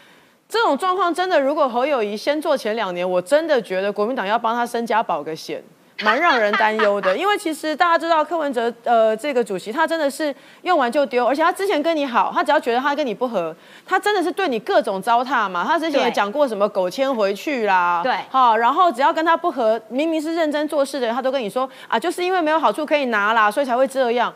[0.55, 5.61] 这种状况真的，如果侯友谊先做前两年，我真的觉得国民党要帮他身家保个险。
[6.03, 15.65] 蛮让人担忧的， 因为其实大家知道柯文哲呃这个主席他真的是用完就丢，而且他之前跟你好，他只要觉得他跟你不合，他真的是对你各种糟蹋嘛。
[15.65, 24.33] 他之前也讲过什么狗牵回去啦，对，好，然后只要跟他不合，明明是认真做事的人，他都跟你说啊，就是因为没有好处可以拿啦，所以才会这样。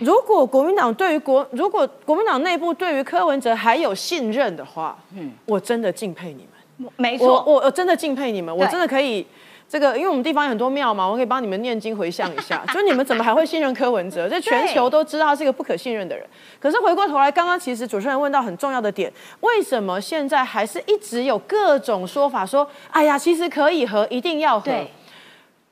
[0.00, 6.46] 如果国民党对于国，如果国民党内部对于柯文哲还有信任的话，嗯，我真的敬佩你
[6.78, 6.90] 们。
[6.96, 9.26] 没错，我我真的敬佩你们，我真的可以。
[9.70, 12.64] 这个，因为我们地方有很多庙嘛，我可以帮你们念经回向一下。
[12.72, 14.26] 就你们怎么还会信任柯文哲？
[14.30, 16.26] 这全球都知道他是一个不可信任的人。
[16.58, 24.70] 可是回过头来，刚刚其实主持人问到很重要的点，为什么现在还是一直有各种说法说，哎呀，其实可以和，一定要和？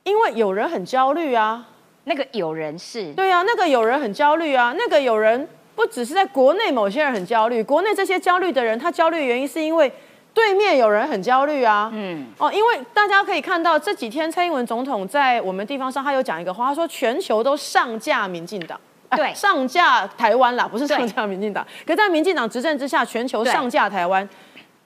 [0.04, 1.66] 因为有人很焦虑啊。
[2.08, 9.92] 那个有人是，对啊，那个有人很焦虑啊，那个有人不只是在国内某些人很焦虑，国内这些焦虑的人，他焦虑的原因是因为
[10.32, 11.90] 对面有人很焦虑啊。
[11.92, 18.80] 嗯，哦，因为大家可以看到这几天蔡英文总统在我们地方上，他有讲一个话，他说全球都上架民进党。
[19.08, 21.66] 啊对上架台湾啦，不是上架民进党。
[21.86, 24.28] 可在民进党执政之下，全球上架台湾，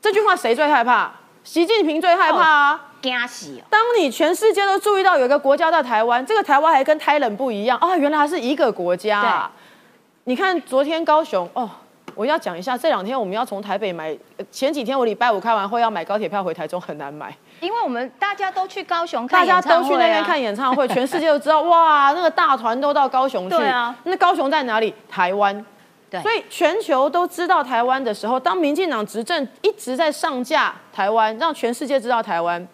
[0.00, 1.10] 这句话谁最害怕？
[1.42, 2.89] 习近平最害怕啊！
[3.00, 9.50] 惊死哦，当你全世界都注意到有一个国家在台湾，这个台湾还跟台冷不一样啊，原来它是一个国家啊！
[10.24, 11.68] 你看昨天高雄哦，
[12.14, 23.56] 我要讲一下，这两天我们要从台北买，呃前几天我礼拜五开完会要买高铁票回台中很难买，因为我们大家都去高雄看大家演唱会啊都去那边看演唱会， 全世界都知道哇，那个大团都到高雄去。
[23.56, 24.94] 对啊，那高雄在哪里？
[25.08, 25.64] 台湾。
[26.10, 32.66] 对所以全球都知道台湾的时候，当民进党执政一直在上架台湾，让全世界知道台湾。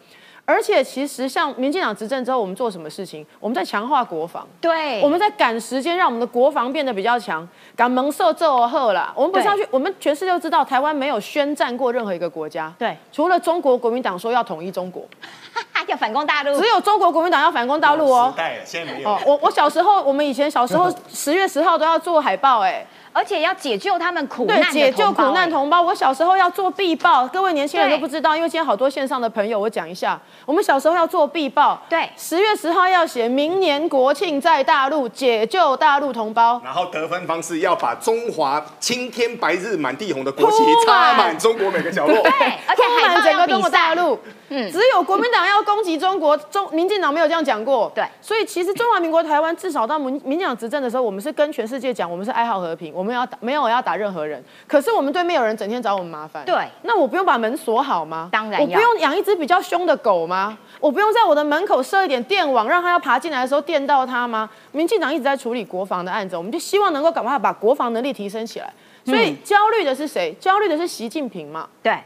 [0.46, 3.26] 而且其实像民进党执政之后，我们做什么事情？
[3.40, 4.46] 我们在强化国防。
[4.60, 9.12] 对，我们在赶时间，让我们的国防变得比较强，赶蒙受这而贺啦。
[9.16, 15.04] 我们不是要去，我们全世界都知道，台湾没有宣战过任何一个国家，对，除了中国国民党说要统一中国，
[15.88, 18.38] 要反攻大陆只，有中国国民党要反攻大陆哦时。
[18.38, 19.08] 代了，现在没有。
[19.08, 25.80] 哦，我我小时候，我们以前小时候 十月十号都要做海报，哎，而且要解救他们苦难对，解救苦难哎同胞。
[25.80, 36.60] 我小时候要做必报，各位年轻人都不知道，因为今天好多线上的朋友，我讲一下，我们小时候要做必报，对十月十号要写明年国庆在大陆解救大陆同胞。
[36.62, 42.14] 然后得分方式要把中华青天白日满地红的国旗插满中国每个角落。
[42.22, 42.30] 对，
[42.66, 47.90] 而且铺海报要比满整个中国大，陆，嗯只有国民党要攻击中国，中民进党没有这样讲过。
[47.94, 54.42] 对所以其实中华民国台湾至少到民民进党执政的时候，我们是跟全世界讲，我们是爱好和平，我们要打没有要打任何人。
[54.66, 58.28] 可是我们对面有人整天找我们麻烦，对那我不用把门锁好吗？
[58.32, 60.58] 当然要我不用养一只比较凶的狗吗？
[60.80, 64.50] 我不用在我的门口设一点电网，让它要爬进来的时候电到它吗？
[64.72, 68.72] 民进党一直在处理国防的案子，我们就希望能够赶快把国防能力提升起来。
[69.04, 70.36] 所以嗯焦虑的是谁？
[70.40, 71.68] 焦虑的是习近平嘛？
[71.82, 71.96] 对，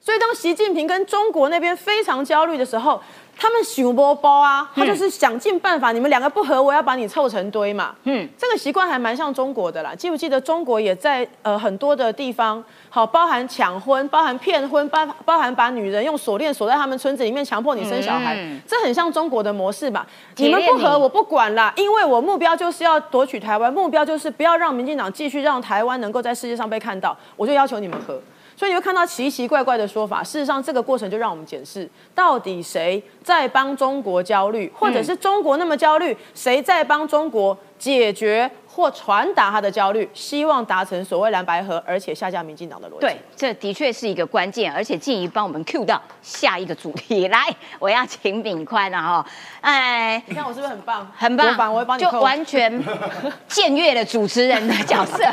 [0.00, 3.00] 所以当习近平跟中国那边非常焦虑的时候，
[3.36, 7.94] 他们想波包啊，他就是想尽办法，你们两个不和，我要把你凑成堆嘛。
[8.04, 9.94] 嗯嗯，这个习惯还蛮像中国的啦。
[9.94, 20.06] 记不记得中国也在呃很多的地方，好包含抢婚、包含骗婚、包包含把女人用锁链锁在他们村子里面，强迫你生小孩，嗯这很像中国的模式吧？
[20.36, 28.20] 你们不和我不管啦，因为我目标就是要夺取台湾，目标就是不要让民进党继续让台湾能够在世界上被看到，我就要求你们和。
[28.56, 30.22] 所以你会看到奇奇怪怪的说法。
[30.22, 43.00] 事实上，这个过程就让我们检视，到底谁在帮中国焦虑，或者是中国那么焦虑，谁在帮中国解决或传达他的焦虑，希望达成所谓蓝白合，而且下架民进党的逻辑。
[43.00, 49.26] 对，这的确是一个关键，而且静怡帮我们 Q 到下一个主题 来，我要请炳宽了哈，
[49.60, 50.22] 哎。
[50.26, 51.10] 你看我是不是很棒？
[51.16, 52.82] 很棒，国防我会帮你就完全
[53.48, 55.24] 僭越了主持人的角色。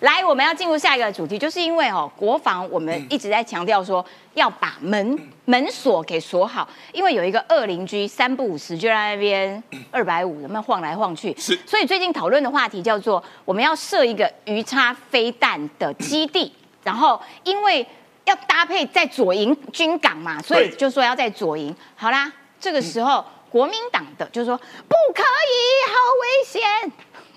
[0.00, 11.34] 来，我们要进入下一个主题，就是因为哦，国防我们一直在强调说要把门门锁给锁好，因为有一个二邻居三不五十就在那边二百五，那么晃来晃去。
[11.36, 16.52] 是所以最近讨论的话题叫做我们要设一个鱼叉飞弹的基地，
[16.84, 17.84] 然后因为
[18.24, 21.74] 要搭配在左营军港嘛，所以就说要在左营。
[21.96, 23.24] 好啦，这个时候。
[23.50, 25.56] 国民党的就是说不可以，
[25.88, 26.92] 好危险！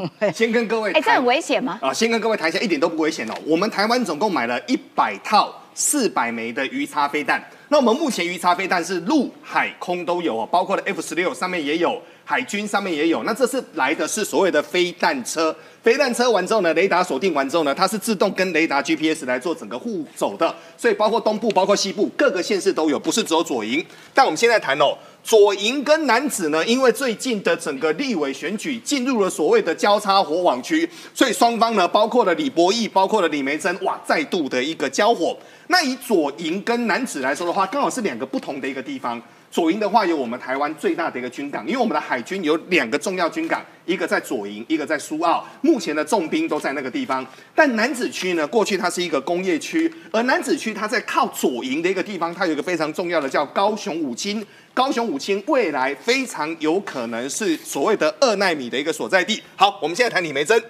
[0.33, 1.79] 先跟各位哎、这很危险吗？
[1.81, 3.33] 啊，先跟各位谈一下，一点都不危险哦。
[3.45, 7.43] 我们台湾总共买了一百套四百枚的鱼叉飞弹。
[7.69, 13.23] 那我们目前鱼叉飞弹是陆海空都有哦，包括了 F 十六上面也有，海军上面也有。
[13.23, 23.85] 那这次来的是所谓的飞弹车，飞弹车完之后呢，雷达锁定完之后呢，它是自动跟雷达 GPS 来做整个互走的，所以包括东部、包括西部各个县市都有，不是只有左营。
[24.13, 24.97] 但我们现在谈哦。
[25.23, 35.37] 左营跟男子呢，因为最近的整个立委选举进入了所谓的交叉火网区，所以双方呢，包括了李博义，包括了李梅珍，哇，再度的一个交火。
[35.67, 39.21] 那以左营跟男子来说的话，刚好是两个不同的一个地方。
[39.51, 47.25] 左营的话有我们台湾最大的一个军港，因为我们的海军有两个重要军港，一个在左营，一个在苏澳，目前的重兵都在那个地方。
[47.53, 54.45] 但南子区呢，过去它是一个工业区，而南子区它在靠左营的一个地方，它有一个非常重要的叫高雄五清。
[54.73, 59.43] 高雄五清未来非常有可能是所谓的二纳米的一个所在地。
[59.57, 60.63] 好，我们现在谈李梅珍。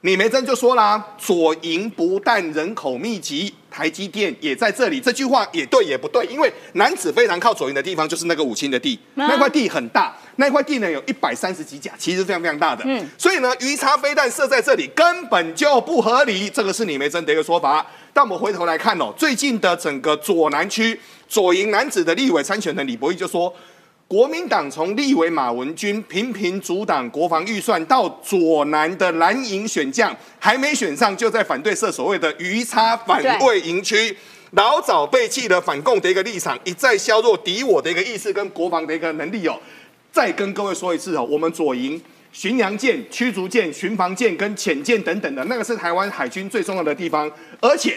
[0.00, 5.00] 李梅珍就说啦，左营不但人口密集，台积电也在这里。
[5.00, 12.84] 这句话也对也不对，因为南子非常靠左营的地方就是那个五清的地，那块地很大，那块地呢有一百三十几甲，其实非常非常大的。
[12.86, 17.84] 嗯，所以呢，鱼叉飞弹射在这里根本就不合理，这个是李梅珍的一个说法。
[18.12, 23.52] 但我们回头来看哦，最近的整个左南区左营男子的立委参选人李博义就说。
[24.12, 34.14] 国民党从立委马文君频频阻挡国防预算，到左南的蓝营选将还没选上，就在反对设所谓的鱼叉反卫营区，
[34.50, 39.58] 老早背弃了反共的一个立场，一再削弱敌我的一个意识跟国防的一个能力哦。
[40.12, 41.98] 再跟各位说一次哦，我们左营
[42.32, 47.32] 巡洋舰、驱逐舰、巡防舰跟潜舰等等的那个是台湾海军最重要的地方，
[47.62, 47.96] 而且。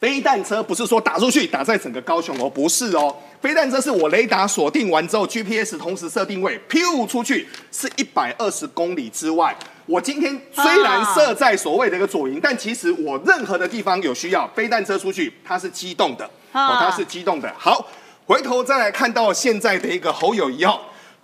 [0.00, 9.56] 飞弹车不是说打出去打在整个高雄哦，不是哦，飞弹车是我雷达锁定完之后，GPS 同时设定位，飘出去是一百二十公里之外。
[9.86, 17.52] 我今天虽然设在所谓的一个左营，但其实我任何的地方有需要，飞弹车出去它是机动的，哦，它是机动的。
[17.58, 17.84] 好，
[18.24, 20.78] 回头再来看到现在的一个侯友谊哦。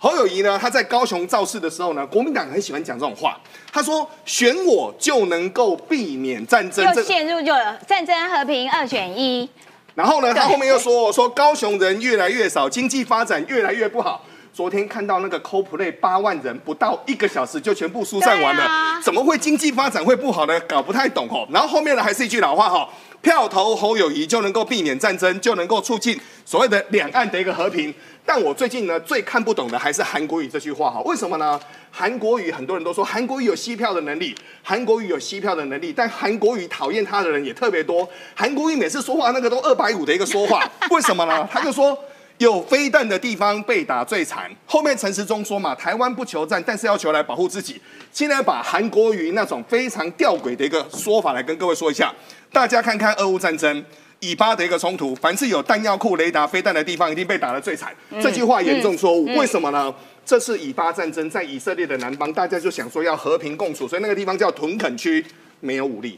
[0.05, 0.55] 侯友谊呢？
[0.61, 3.35] 他在高雄造势的时候呢，国民党很喜欢讲这种话。
[3.73, 7.51] 他说：“选我就能够避免战争，又陷入就
[7.87, 9.49] 战争和平二选一。”
[9.95, 14.23] 然后呢，他后面又说：“说高雄人越来越少，经济发展越来越不好。
[14.53, 20.59] 昨天看到那个 CoPlay 八万人，不到一个小时就全部疏散完了，怎么会经济发展会不好呢？
[20.61, 21.47] 搞不太懂哦。
[21.49, 22.87] 然后后面呢，还是一句老话哈：
[23.23, 27.91] 票投侯友谊就能够避免战争，就能够促进所谓的两岸的一个和平。”
[28.25, 31.59] 但我最近呢最看不懂的还是韩国语这句话哈，为什么呢？
[31.91, 38.09] 韩国语很多人都说韩国语有吸票的能力，韩国语有吸票的能力，但韩国语讨厌他的人也特别多。
[38.33, 41.47] 韩国语每次说话那个都二百五的一个说话， 为什么呢？
[41.51, 41.97] 他就说
[42.39, 44.51] 有飞弹的地方被打最惨。
[44.65, 47.79] 后面陈时中说嘛，台湾不求战，但是要求来保护自己。
[48.11, 52.13] 现在把韩国语那种非常吊诡的一个说法来跟各位说一下，
[52.51, 53.85] 大家看看俄乌战争。
[54.19, 57.93] 以巴的一个冲突，凡是有弹药库、雷达、飞弹的地方，一定被打得最惨。
[58.21, 59.93] 这句话严重错误，为什么呢？
[60.25, 65.23] 这是以巴战争在以色列的南方，大家就想说要和平共处，所以那个地方叫屯垦区，
[65.59, 66.17] 没有武力。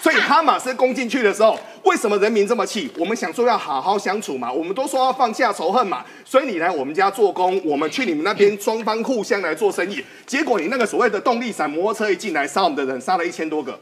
[0.00, 2.90] 所以哈马斯攻进去的时候，为什么人民这么气？
[2.98, 6.04] 我们想说要好好相处嘛，我们都说要放下仇恨嘛。
[6.24, 10.04] 所以你来我们家做工，我们去你们那边，双方互相来做生意。
[10.26, 13.78] 结果你那个所谓的动力伞摩托车一进来，杀我们的人，杀了一千多个。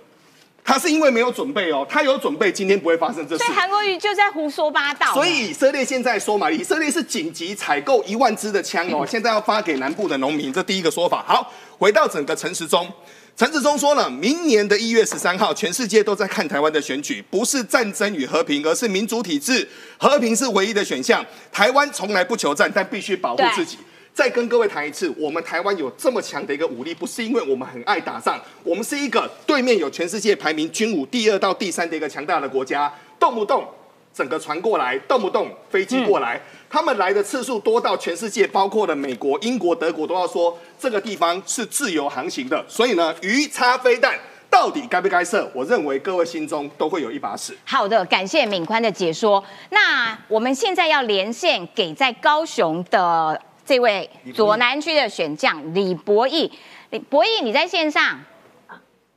[0.67, 3.45] 他是因为没有准备哦，他有准备，今天不会发生这事。
[3.45, 5.13] 所以韩国瑜就在胡说八道。
[5.13, 11.23] 所以以色列现在说嘛，以色列是紧急采购一万支的枪哦， 现在要发给南部的农民，这第一个说法。
[11.29, 12.91] 好，回到整个陈时中，
[13.37, 21.23] 陈时中说了，明年的一月十三号，全世界都在看台湾的选举，不是战争与和平，而是民主体制，和平是唯一的选项。
[21.53, 23.77] 台湾从来不求战，但必须保护自己。
[24.15, 33.67] 再跟各位谈一次，我们台湾有这么强的一个武力，不是因为我们很爱打仗，我们是一个对面有全世界排名军武第二到第三的一个强大的国家，动不动
[34.15, 36.41] 整个船过来，动不动飞机过来，
[36.71, 42.65] 他们来的次数多到全世界，包括了美国、英国、德国都要说这个地方是自由航行的。
[42.69, 44.17] 所以呢，鱼叉飞弹
[44.49, 45.51] 到底该不该射？
[45.53, 47.53] 我认为各位心中都会有一把尺。
[47.65, 49.43] 好的，感谢敏宽的解说。
[49.71, 53.43] 那我们现在要连线给在高雄的。
[53.65, 56.53] 这位左南区的选将李博义，
[56.91, 58.21] 李博义，你在线上？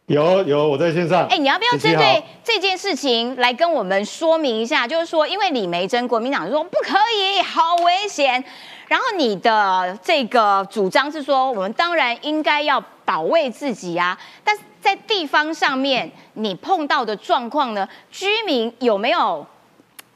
[0.06, 1.28] 有有，我在线上。
[1.28, 4.88] 哎，你要不要针对这件事情来跟我们说明一下？
[4.88, 8.42] 就是说，因为李梅珍国民党说不可以，好危险。
[8.88, 14.18] 然后你的这个主张是说，我们当然应该要保卫自己啊。
[14.46, 17.86] 但是在地方上面，你碰到的状况呢？
[18.10, 19.46] 居民有没有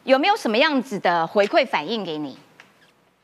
[0.05, 2.37] 有没有什么样子的回馈反应给你？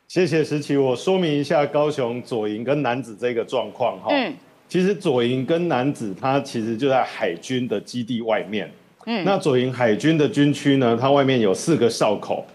[0.08, 4.08] 谢谢石奇，我说明一下高雄左营跟南子这个状况哈。
[4.10, 4.34] 嗯，
[4.70, 8.72] 其实左营跟南子它其实就在海军的基地外面。
[9.06, 12.46] 嗯，那左营海军的军区呢，它外面有四个哨口。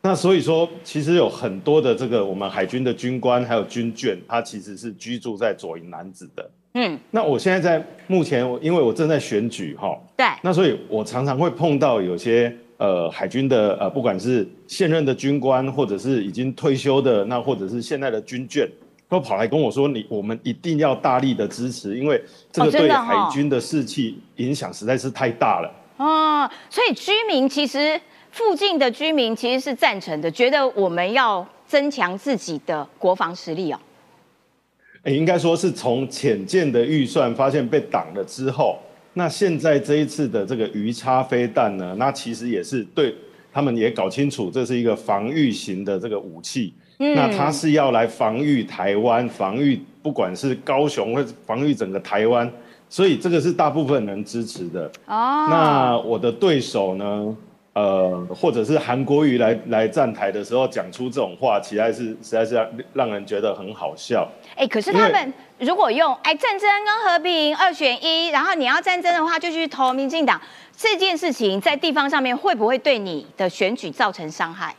[0.00, 6.50] 那所以说，其实有很多的这个我们海军的军官还有军眷，他其实是居住在左营南子的。
[6.72, 9.94] 嗯，那我现在在目前，因为我正在选举哈。
[10.16, 10.26] 对。
[10.40, 12.56] 那所以我常常会碰到有些。
[12.82, 18.68] 呃，海军的呃，不管是现任的军官，或者是已经退休的，那或者是现在的军眷，
[19.08, 22.20] 都跑来跟我说：“你我们一定要大力的支持，因为
[22.50, 28.00] 这个对海军的士气影响实在是太大了。”哦，所以居民其实
[28.32, 33.78] 附近的居民其实是赞成的，觉得我们要增强自己的国防实力哦。
[35.04, 38.76] 诶应该说是从浅见的预算发现被挡了之后，
[39.14, 43.14] 那现在这一次的这个鱼叉飞弹呢，那其实也是对
[43.52, 46.72] 他们也搞清楚，这是一个防御型的这个武器。
[46.98, 52.48] 那它是要来防御台湾，防御不管是高雄或者防御整个台湾，
[52.88, 54.86] 所以这个是大部分人支持的。
[55.06, 57.36] 哦，那我的对手呢？
[57.74, 64.30] 呃，或者是韩国瑜来来站台的时候讲出这种话，实在是实在是让让人觉得很好笑。
[64.56, 70.40] 哎，可是他们如果用哎战争跟和平二选一，然后你要战争的话就去投民进党，
[70.76, 74.74] 这件事情在地方上面会不会对你的选举造成伤害？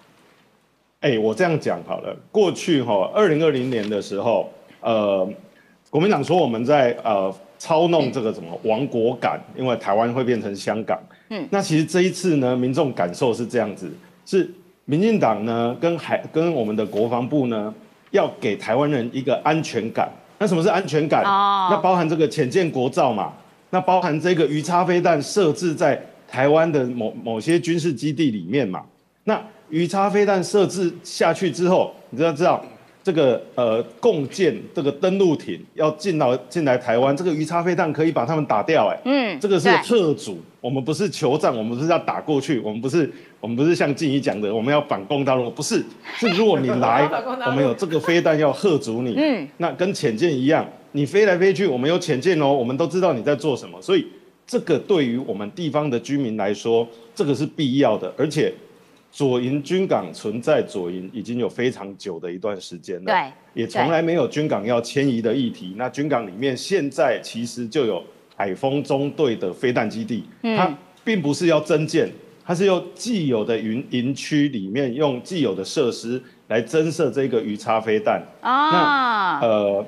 [1.01, 4.49] 哎，我这样讲好了，过去哈二零二零年的时候，
[4.79, 5.27] 呃，
[5.89, 10.97] 国民党说我们在呃操弄这个什么亡国感，因为台湾会变成香港。
[11.29, 13.91] 嗯，那其实这一次呢，民众感受是这样子，
[14.25, 14.49] 是
[14.85, 17.73] 民进党呢跟海跟我们的国防部呢，
[18.13, 20.09] 要给台湾人一个安全感。
[20.39, 21.23] 那什么是安全感？
[21.23, 23.33] 哦，那包含这个浅见国造嘛，
[23.69, 28.83] 那包含这个鱼叉飞弹设置在台湾的某某些军事基地里面嘛。
[29.25, 32.63] 那鱼叉飞弹设置下去之后，你知道知道。
[33.03, 45.83] 这个呃，共建这个登陆艇要进到进来台湾，这个鱼叉飞弹可以把他们打掉，哎，嗯，这个是特主，我们不是求战，我们不是要打过去，我们不是我们不是像静怡讲的，我们要反攻大陆，不是，
[46.15, 47.05] 是如果你来，
[47.45, 54.07] 我们有这个飞弹要吓阻你，嗯，那跟潜舰一样，你飞来飞去，我们有潜舰哦，我们都知道你在做什么，所以
[54.47, 58.53] 这个对于我们地方的居民来说，这个是必要的，而且。
[59.13, 65.75] 左营军港存在左营已经有非常久的一段时间了，对，也从来没有军港要迁移的议题。
[65.77, 68.03] 那军港里面现在其实就有
[68.35, 72.09] 海风中队的飞弹基地，它并不是要增建，
[72.43, 78.19] 它是用既有的营营区里面用既有的设施来增设这个鱼叉飞弹。
[78.41, 79.85] 啊，那呃。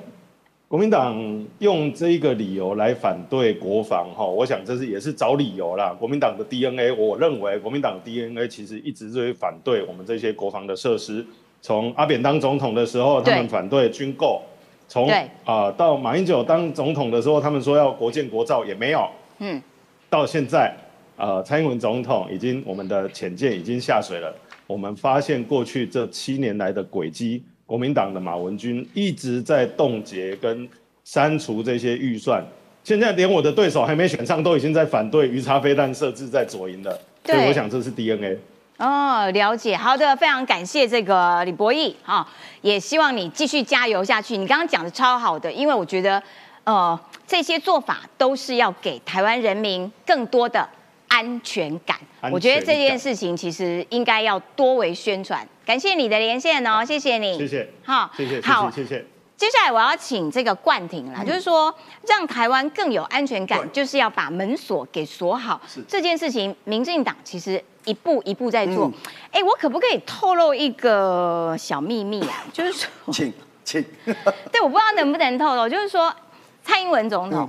[0.68, 5.94] 国民党用这一个理由来反对国防，哈，我想这是也是找理由啦。
[5.96, 11.24] 国民党的 DNA，我认为国民党 DNA 其实一直是反对我们这些国防的设施。
[11.62, 14.42] 从阿扁当总统的时候，他们反对军购；
[14.88, 15.08] 从
[15.44, 19.08] 啊到马英九当总统的时候，他们说要国建国造，也没有。
[19.38, 19.62] 嗯，
[20.10, 20.76] 到现在，
[21.16, 24.34] 呃，蔡英文总统已经我们的潜舰已经下水了。
[24.66, 27.44] 我们发现过去这七年来的轨迹。
[27.66, 30.68] 国民党的马文君一直在冻结跟
[31.04, 32.42] 删除这些预算，
[32.84, 36.98] 现在连我的对手还没选上，都已经在反对鱼叉飞弹设置在左营了。
[37.24, 38.38] 所以我想这是 DNA。
[38.78, 39.76] 哦，了解。
[39.76, 42.28] 好的，非常感谢这个李博义啊，
[42.60, 44.36] 也希望你继续加油下去。
[44.36, 46.22] 你刚刚讲的超好的，因为我觉得
[46.64, 50.68] 呃这些做法都是要给台湾人民更多的
[51.16, 51.96] 安全感。
[52.30, 55.46] 我觉得这件事情其实应该要多为宣传。
[55.64, 57.38] 感谢你的连线哦，谢谢你。
[57.38, 57.70] 谢谢。
[57.82, 58.38] 好，谢谢。
[58.42, 59.02] 好，谢谢。
[59.34, 61.74] 接下来我要请这个冠廷啦，就是说
[62.06, 65.58] 让台湾更有安全感，就是要把门锁给锁好。
[65.88, 68.92] 这件事情，民进党其实一步一步在做。
[69.32, 72.44] 哎，我可不可以透露一个小秘密啊？
[72.52, 73.32] 就是说，请
[73.64, 73.82] 请。
[74.52, 76.14] 对，我不知道能不能透露，就是说
[76.62, 77.48] 蔡英文总统。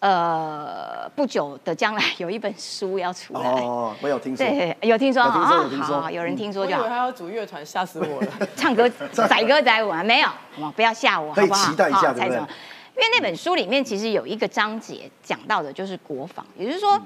[0.00, 6.80] 呃，不久的将来 有一本书要出来哦，我有听说，对，有听说，有听说，有听说，有人听说就好。
[6.80, 8.28] 以为他要组乐团，吓死我了！
[8.56, 10.72] 唱歌载歌载舞啊，没有，好吗？
[10.74, 12.38] 不要吓我，可以期待一下，对不对？
[12.38, 16.98] 因为那本书里面其实有一个章节讲到的就是国防，也就是说，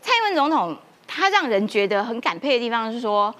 [0.00, 0.74] 蔡英文总统
[1.06, 3.34] 他让人觉得很感佩的地方是说，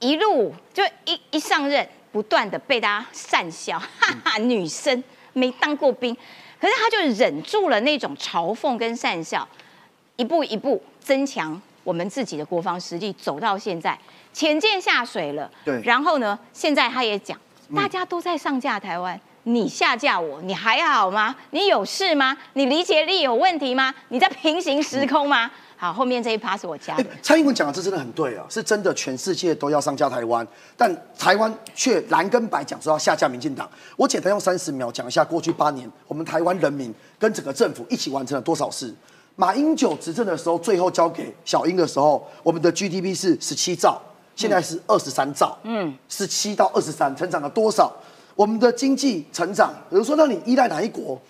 [0.00, 6.14] 一路就一一上任，不断的被大家讪笑，哈哈，女生没当过兵。
[6.64, 9.46] 可是他就忍住了那种嘲讽跟讪笑，
[10.16, 13.98] 一步一步增强我们自己的国防实力，走到现在，
[14.32, 15.50] 潜舰下水了。
[15.62, 15.78] 对。
[15.82, 17.38] 然后呢，现在他也讲，
[17.76, 21.36] 大家都在上架台湾，你下架我，你还好吗？
[21.50, 22.34] 你有事吗？
[22.54, 23.94] 你理解力有问题吗？
[24.08, 25.50] 你在平行时空吗？
[25.76, 27.04] 好，后面这一趴是我加的。
[27.20, 30.46] 蔡英文讲的这真的很对啊，是真的，全世界都要上架台湾，
[30.76, 33.68] 但台湾却蓝跟白讲说要下架民进党。
[33.96, 38.94] 我简单用三十秒讲一下，过去八年我们台湾人民跟整个政府一起完成了多少事。
[39.36, 44.00] 马英九执政的时候，最后交给小英的时候，我们的 GDP 是十七兆，
[44.36, 47.92] 现在是二十三兆，嗯，十七到二十三，成长了多少？
[48.36, 51.20] 我们的经济成长，比如说让你依赖哪一国？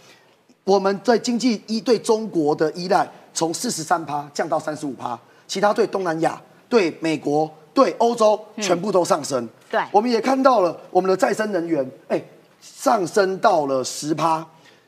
[0.65, 3.11] 我们在经济依对中国的依赖。
[3.35, 9.47] 从四十三趴降到三十五趴，其他对东南亚、对美国、对欧洲全部都上升。
[9.71, 12.23] 对，我们也看到了我们的再生能源，哎，
[12.61, 14.47] 上升到了十趴，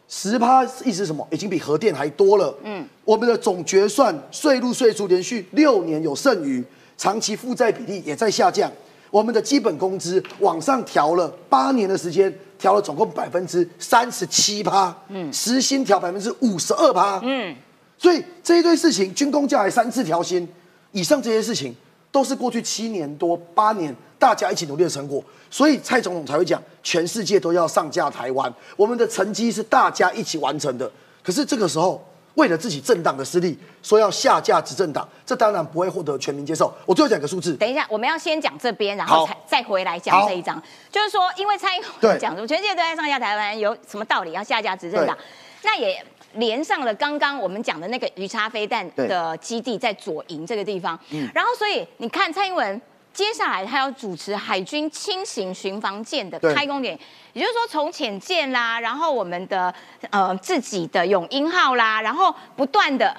[0.08, 1.26] 十趴意思是什么？
[1.30, 2.54] 已经比核电还多了。
[2.62, 6.64] 嗯，我们的总决算税入税出连续六年有剩余，
[6.96, 8.70] 长期负债比例也在下降。
[9.10, 17.54] 我们的基本工资往上调了八年的时间，调了总共百分之三十七趴，嗯，时薪调百分之五十二趴，嗯，
[17.98, 20.46] 所以这一堆事情，军工价还三次调薪，
[20.92, 21.74] 以上这些事情
[22.12, 30.90] 都是过去七年多八年大家一起努力的成果，所以蔡总统才会讲，全世界都要上架台湾，我们的成绩是大家一起完成的。
[31.22, 32.02] 可是这个时候，
[32.34, 36.72] 为了自己政党的私利，说要下架执政党，这当然不会获得全民接受。
[36.84, 40.62] 我最后讲个数字，等一下，我们要先讲这边，然后才再回来讲好这一章。
[40.90, 45.16] 就是说，因为蔡英对文讲说全世界都在上架台湾，有什么道理要下架执政党？
[45.62, 46.04] 那也
[46.36, 50.98] 连上了刚刚我们讲的那个鱼叉飞弹的基地在左营这个地方。
[51.10, 52.80] 嗯然后，所以你看蔡英文。
[53.16, 57.00] 接下来，他要主持海军轻型巡防舰的对开工典礼，
[57.32, 59.74] 也就是说，从潜舰啦，然后我们的
[60.10, 63.16] 呃自己的永鹰号啦，然后不断的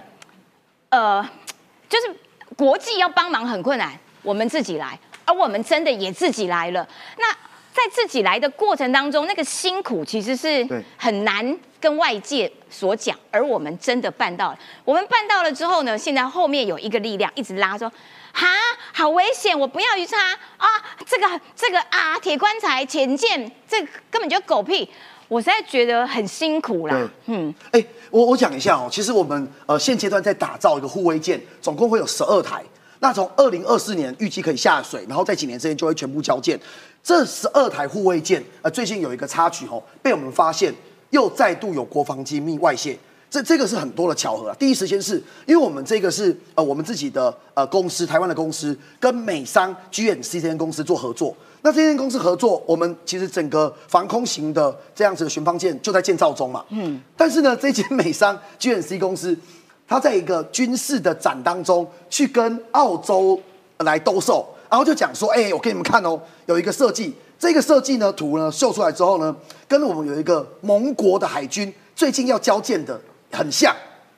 [0.90, 1.28] 呃，
[1.90, 2.16] 就是
[2.56, 6.88] 国际要帮忙很困难，我们自己来，而我们真的也自己来了。
[7.18, 7.36] 那
[7.78, 14.60] 在自己来的过程当中，那个辛苦其实是对很难跟外界所讲，而我们真的办到了。
[14.84, 17.92] 我们办到了之后呢，现在后面有一个力量一直拉说。
[18.34, 18.46] 哈，
[18.94, 19.58] 好危险！
[19.58, 20.16] 我不要鱼叉
[20.58, 20.68] 啊！
[21.08, 24.88] 这个这个啊，铁棺材、潜舰，这个根本就狗屁！
[25.28, 27.10] 我实在觉得很辛苦啦。
[27.26, 32.64] 嗯，哎、我我讲一下哦，其实我们呃现阶段在打造一个护卫舰，总共会有十二台。
[33.00, 36.60] 那从二零二四年预计可以下水，然后在几年之间就会全部交建。
[37.04, 40.74] 这十二台护卫舰，呃，最近有一个插曲哦，被我们发现
[41.12, 42.98] 又再度有国防机密外泄。
[43.30, 44.56] 这这个是很多的巧合啊！
[44.58, 51.36] 第一时间是因为我们这个是呃我们自己的呃公司，台湾的公司跟美商 GNC 这间公司做合作。
[51.62, 56.64] 那这间公司合作，我们其实整个防空型的这样子的巡防舰就在建造中嘛。
[56.70, 57.02] 嗯。
[57.18, 59.38] 但是呢，这间美商 GNC 公司，
[59.88, 63.40] 它在一个军事的展当中去跟澳洲
[63.80, 69.36] 来兜售，然后就讲说：“哎、我给你们看哦，有一个设计，这个设计呢图呢秀出来之后呢，
[69.68, 73.00] 跟我们有一个盟国的海军最近要交建的
[73.32, 73.74] 很像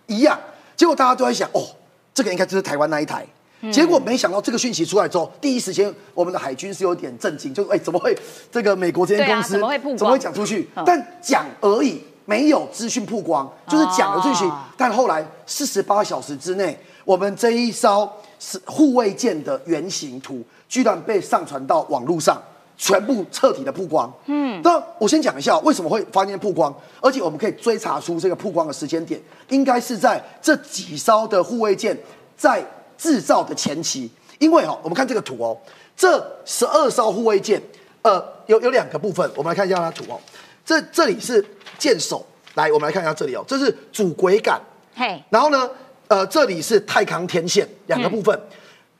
[0.07, 0.39] 一样。
[0.75, 1.67] 结果大家都在想，哦，
[2.13, 3.25] 这个应该就是台湾那一台。
[3.73, 8.17] 结果没想到这个讯息出来之后，第一时间我们的海军是有点震惊，就哎、怎么会
[8.49, 10.69] 这个美国这间公司怎么会曝光怎么会讲出去？
[10.77, 14.45] 嗯但讲而已，没有资讯曝光，就是讲了这些。
[14.45, 18.09] 哦但后来四十八小时之内，我们这一艘
[18.39, 22.41] 是护卫舰的原型图，居然被上传到网络上，
[22.77, 24.09] 全部彻底的曝光。
[24.27, 29.19] 嗯，那我先讲一下为什么会发现曝光，而且我们可以追查出这个曝光的时间点，
[29.49, 31.97] 应该是在这几艘的护卫舰
[32.37, 32.63] 在
[32.97, 34.09] 制造的前期。
[34.37, 35.57] 因为哦，我们看这个图哦，
[35.97, 37.61] 这十二艘护卫舰，
[38.03, 40.17] 呃，有有两个部分，我们来看一下它图哦。
[40.65, 41.43] 这这里是
[41.79, 42.23] 舰首，
[42.53, 44.61] 来，我们来看一下这里哦，这是主桅杆，
[44.93, 45.67] 嘿，然后呢，
[46.09, 48.39] 呃，这里是太康天线两个部分。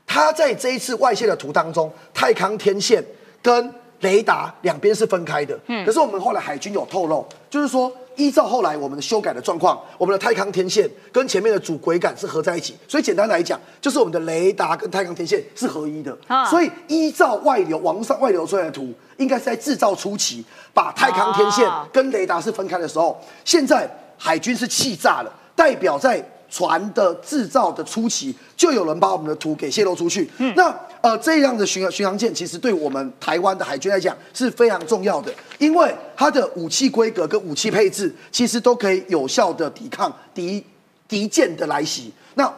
[0.08, 3.04] 它在这一次外泄的图当中，太康天线
[3.44, 5.60] 跟雷达两边是分开的。
[5.68, 16.18] 嗯，可是我们后来海军有透露，就是说依照后来我们的修改的状况，我们的太康天线跟前面的主桅杆是合在一起，所以简单来讲，就是我们的雷达跟太康天线是合一的。
[16.28, 16.44] 啊。
[16.46, 20.44] 所以依照外流网络上外流出来的图，应该是在制造初期
[20.74, 30.28] 把太康天线哦跟雷达是分开的时候，现在海军是气炸了，代表在船的制造的初期，就有人把我们的图给泄露出去。
[30.56, 40.66] 那呃，这样的巡巡航舰其实对我们台湾的海军来讲是非常重要的，因为它的武器规格跟武器配置其实都可以有效的抵抗敌
[41.08, 42.12] 敌舰的来袭。
[42.34, 42.52] 那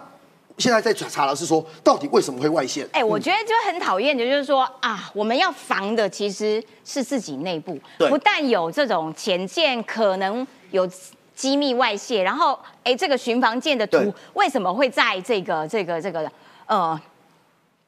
[0.61, 2.87] 现在在查查的是说，到底为什么会外泄？
[2.93, 10.87] 哎、我觉得就很讨厌的，就是说啊，我们要防的其实是自己内部，不但有这种潜舰可能有
[11.35, 16.31] 机密外泄，然后哎，这个巡防舰的图对为什么会在这个这个这个
[16.67, 16.99] 呃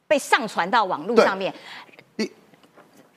[0.08, 1.54] 被上传到网络上面
[2.16, 2.28] 你？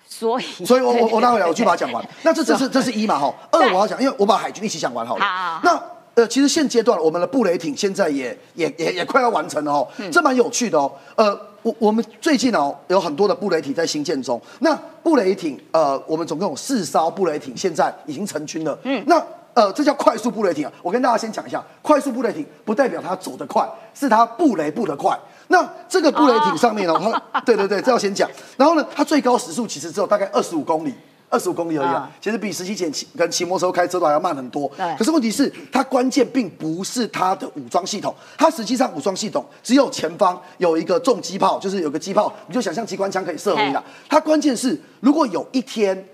[0.05, 2.09] 所以，所以我我我待会来我去把它讲讲完。
[2.23, 5.25] 那这这是这是一嘛哈，二我要讲，因为我把海军一起讲完好了。
[5.25, 5.83] 好好好那
[6.17, 10.91] 呃，其实现阶段我们的布雷艇现在也也也也快要完成了哦，这蛮有趣的哦。
[11.15, 14.41] 呃，我我们最近哦有很多的布雷艇在新建中。
[14.61, 18.77] 那布雷艇呃，我们总共有四艘布雷艇现在已经成军了。
[18.83, 19.23] 嗯，那。
[19.53, 20.71] 呃，这叫快速布雷艇啊！
[20.83, 25.17] 我跟大家先讲一下，快速布雷艇不代表它走得快，是它布雷布得快。
[25.47, 26.93] 那这个布雷艇上面呢，
[27.33, 28.29] 它对对对，这要先讲。
[28.55, 30.93] 然后呢，它最高时速其实只有大概二十五公里，
[31.29, 32.11] 二十五公里而已啊啊。
[32.21, 34.71] 其实比十七前骑跟骑摩托车开车都还要慢很多。
[34.77, 43.83] 对可是问题是，它关键并不是它的武装系统，它实际上武装系统只有前方有一个重机炮，就是有个机炮，你就想象机关枪可以射而已啦。
[44.09, 46.07] 它关键是，如果有一天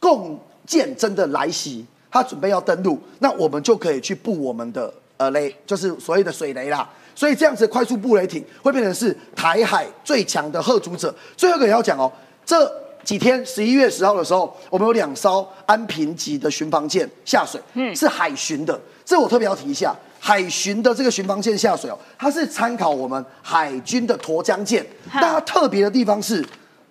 [0.00, 6.88] 共舰真的来袭，它准备要登陆，那我们就可以去布我们的呃雷，就是所谓的水雷啦。
[7.14, 11.14] 所以这样子快速布雷艇会变成是台海最强的贺主者。
[11.36, 12.10] 最后一个也要讲哦，
[12.44, 12.68] 这
[13.04, 18.80] 几天十一月十号的时候，我们有两艘安平级的巡防舰下水，嗯，是海巡的。
[19.04, 26.42] 这我特别要提一下，海巡的这个巡防舰下水哦，它是参考我们海军的沱江舰，但它特别的地方是，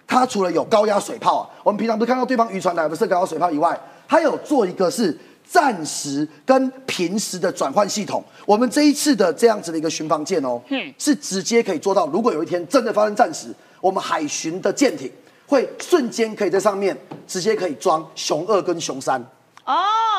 [0.06, 3.76] 它除了有高压水炮啊，我们平常不是看到对方渔船来不是高压水炮以外，
[4.08, 8.24] 它有做一个是暂时跟平时的转换系统。
[8.46, 13.48] 我们这一次的这样子的一个巡防舰哦，嗯，是直接可以做到，如果有一天真的发生战时，
[13.82, 15.12] 我们海巡的舰艇
[15.54, 16.98] 会瞬间可以在上面
[17.28, 19.22] 直接可以装熊二跟熊三，
[19.66, 19.76] 哦，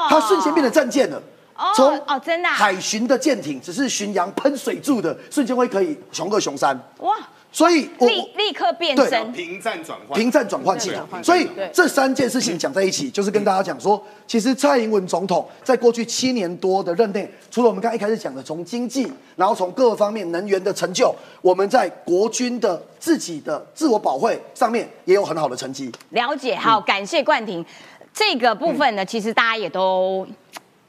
[0.09, 1.20] 它瞬间变成战舰了。
[1.57, 2.55] 哦从哦，真的啊。
[2.55, 7.16] 海巡的舰艇只是巡洋喷水柱的，瞬间会可以熊二熊三，哇，
[7.55, 10.91] 所以我立立刻变对身，平战转换，平战转换器。
[11.23, 25.93] 所以对这三件事情讲在一起，就是跟大家讲说，其实蔡英文总统在过去七年多的任内，除了我们刚刚一开始讲的从经济，然后从各个方面能源的成就，我们在国军的自己的自我保卫上面也有很好的成绩。
[26.11, 27.65] 了解，好，感谢冠廷。
[28.13, 30.27] 这个部分呢，其实大家也都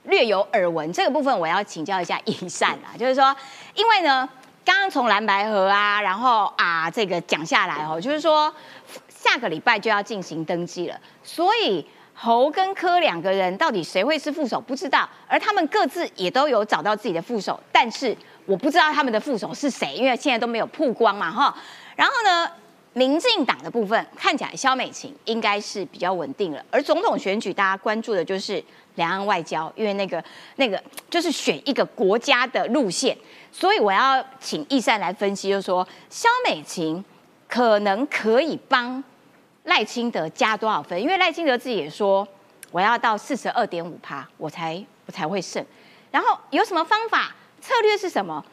[0.05, 0.91] 略有耳闻。
[0.91, 3.35] 这个部分我要请教一下一善啊，就是说，
[3.75, 4.27] 因为呢，
[4.65, 8.53] 刚刚从蓝白河啊，然后啊这个讲下来哦，就是说
[9.07, 11.87] 下个礼拜就要进行登记了，所以。
[12.17, 21.53] 侯跟柯两个人到底谁会是副手不知道，而他们各自也都有找到自己的副手，但是我不知道他们的副手是谁，因为现在都没有曝光嘛哈。
[21.97, 22.49] 然后呢，
[22.93, 28.63] 民进党的部分看起来萧美琴应该是比较稳定了，而总统选举大家关注的就是
[28.95, 30.23] 两岸外交，因为那个
[30.55, 33.17] 那个就是选一个国家的路线，
[33.51, 37.03] 所以我要请易善来分析，就是说肖美琴
[37.47, 39.03] 可能可以帮
[39.63, 41.01] 赖清德加多少分？
[41.01, 42.27] 因为赖清德自己也说，
[42.71, 45.65] 我要到四十二点五趴，我才我才会胜。
[46.11, 47.35] 然后有什么方法？
[47.61, 48.43] 策略是什么？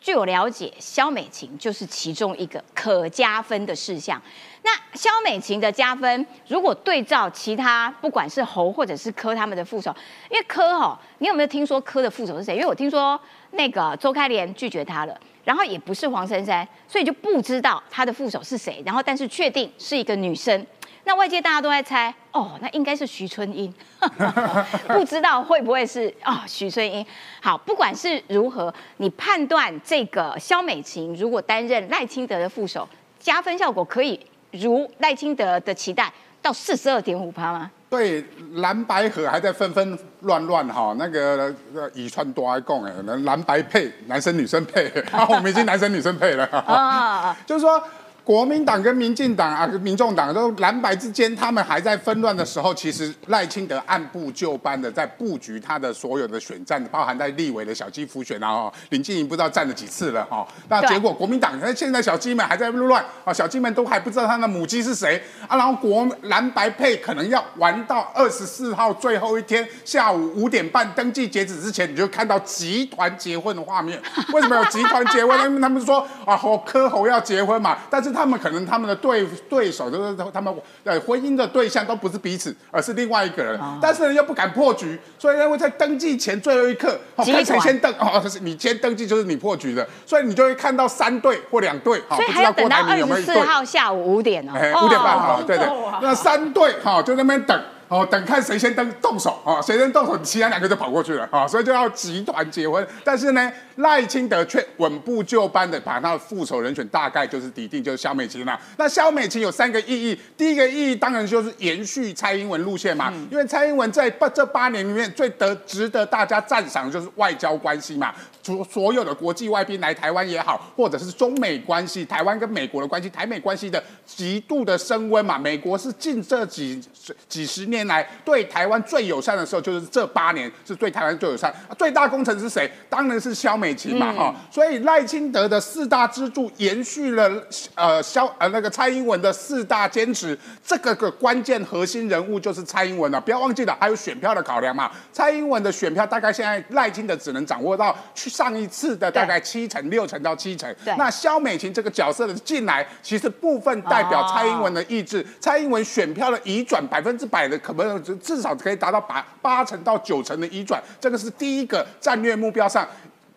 [0.00, 4.20] 据我了解，萧美琴就是其中一个可加分的事项。
[4.62, 9.94] 那萧美琴的加分，如果对照其他，不管是侯或者是柯他们的副手，
[10.30, 12.54] 因为柯哦，你有没有听说柯的副手是谁？
[12.54, 13.20] 因为我听说
[13.50, 18.82] 那个周开莲拒绝他了，然后也不是黄珊珊，所以就不知道他的副手是谁。
[18.86, 20.66] 然后但是确定是一个女生。
[21.10, 23.74] 那外界大家都在猜，哦，那应该是徐春英，
[24.86, 27.04] 不知道会不会是哦徐春英。
[27.42, 32.88] 好，不管是如何，你判断这个萧美琴如果担任赖清德的副手，
[33.18, 34.20] 加分效果可以
[34.52, 37.68] 如赖清德的期待到四十二点五趴吗？
[37.90, 42.92] 对蓝白河还在纷纷乱乱哈，那个呃以川多爱共哎，
[43.24, 44.88] 蓝白配，男生女生配，
[45.28, 47.82] 我们已经男生女生配了，啊， 就是说。
[48.30, 60.46] 国民党跟民进党啊，民众党都蓝白之间，他们还在纷乱的时候，其实赖清德按部就班的在布局他的所有的选战，包含在立委的小鸡浮选啊，哦林静怡不知道站了几次了哈。
[60.68, 65.56] 那结果国民党那现在小鸡们还在乱啊，小鸡们都还不知道他的母鸡是谁啊。
[65.56, 74.00] 然后国蓝白配可能要玩到二十四号最后一天下午五点半登记截止之前，你就看到集团结婚的画面。
[74.32, 75.36] 为什么有集团结婚？
[75.40, 80.54] 因为他们说啊，侯柯侯要结婚嘛，但是他们可能他们的对对手就是他们
[80.84, 93.34] 呃婚姻的对象都不是彼此，而是另外一个人，但是呢又不敢破局，所以呢会在登记前最后一刻，哦，集看谁先登哦，就是你先登记就是你破局的，所以你就会看到三队或两队，哈，所以不知道郭还要等到台铭有没有一队。
[93.34, 95.66] 二十四号下午五点哦，哎，五点半哈哦，对对。
[96.02, 97.62] 那三队哈就在那边等。
[97.90, 102.86] 哦，等看谁先登动手啊，谁先动手，其他两个就跑过去了啊，所以就要集团结婚。
[103.02, 108.56] 但是呢，赖清德却稳步就班的把他的副手人选大概就是底定，就是萧美琴啦。
[108.76, 125.36] 那萧美琴有三个意义，第一个意义当然就是延续蔡英文路线嘛，因为蔡英文在八这八年里面最得值得大家赞赏的就是外交关系嘛，所所有的国际外宾来台湾也好，或者是中美关系，台湾跟美国的关系，台美关系的极度的升温嘛。
[125.36, 126.80] 美国是近这几
[127.28, 131.54] 几十年来对台湾最友善的时候，就是这八年是对台湾最友善。
[131.78, 132.70] 最大功臣是谁？
[132.88, 137.30] 当然是萧美琴嘛，哈、所以赖清德的四大支柱延续了
[137.74, 143.20] 呃萧呃那个蔡英文的四大坚持，这个个关键核心人物就是蔡英文了。
[143.20, 144.90] 不要忘记了，还有选票的考量嘛。
[145.12, 150.74] 蔡英文的选票大概现在赖清德只能掌握到去上一次的大概七成、六成到七成。
[150.98, 162.86] 那萧美琴这个角色的进来，其实部分代表蔡英文的意志，蔡英文选票的移转百分之百的，可能至少可以达到八八成到九成的移转，这个是第一个战略目标上。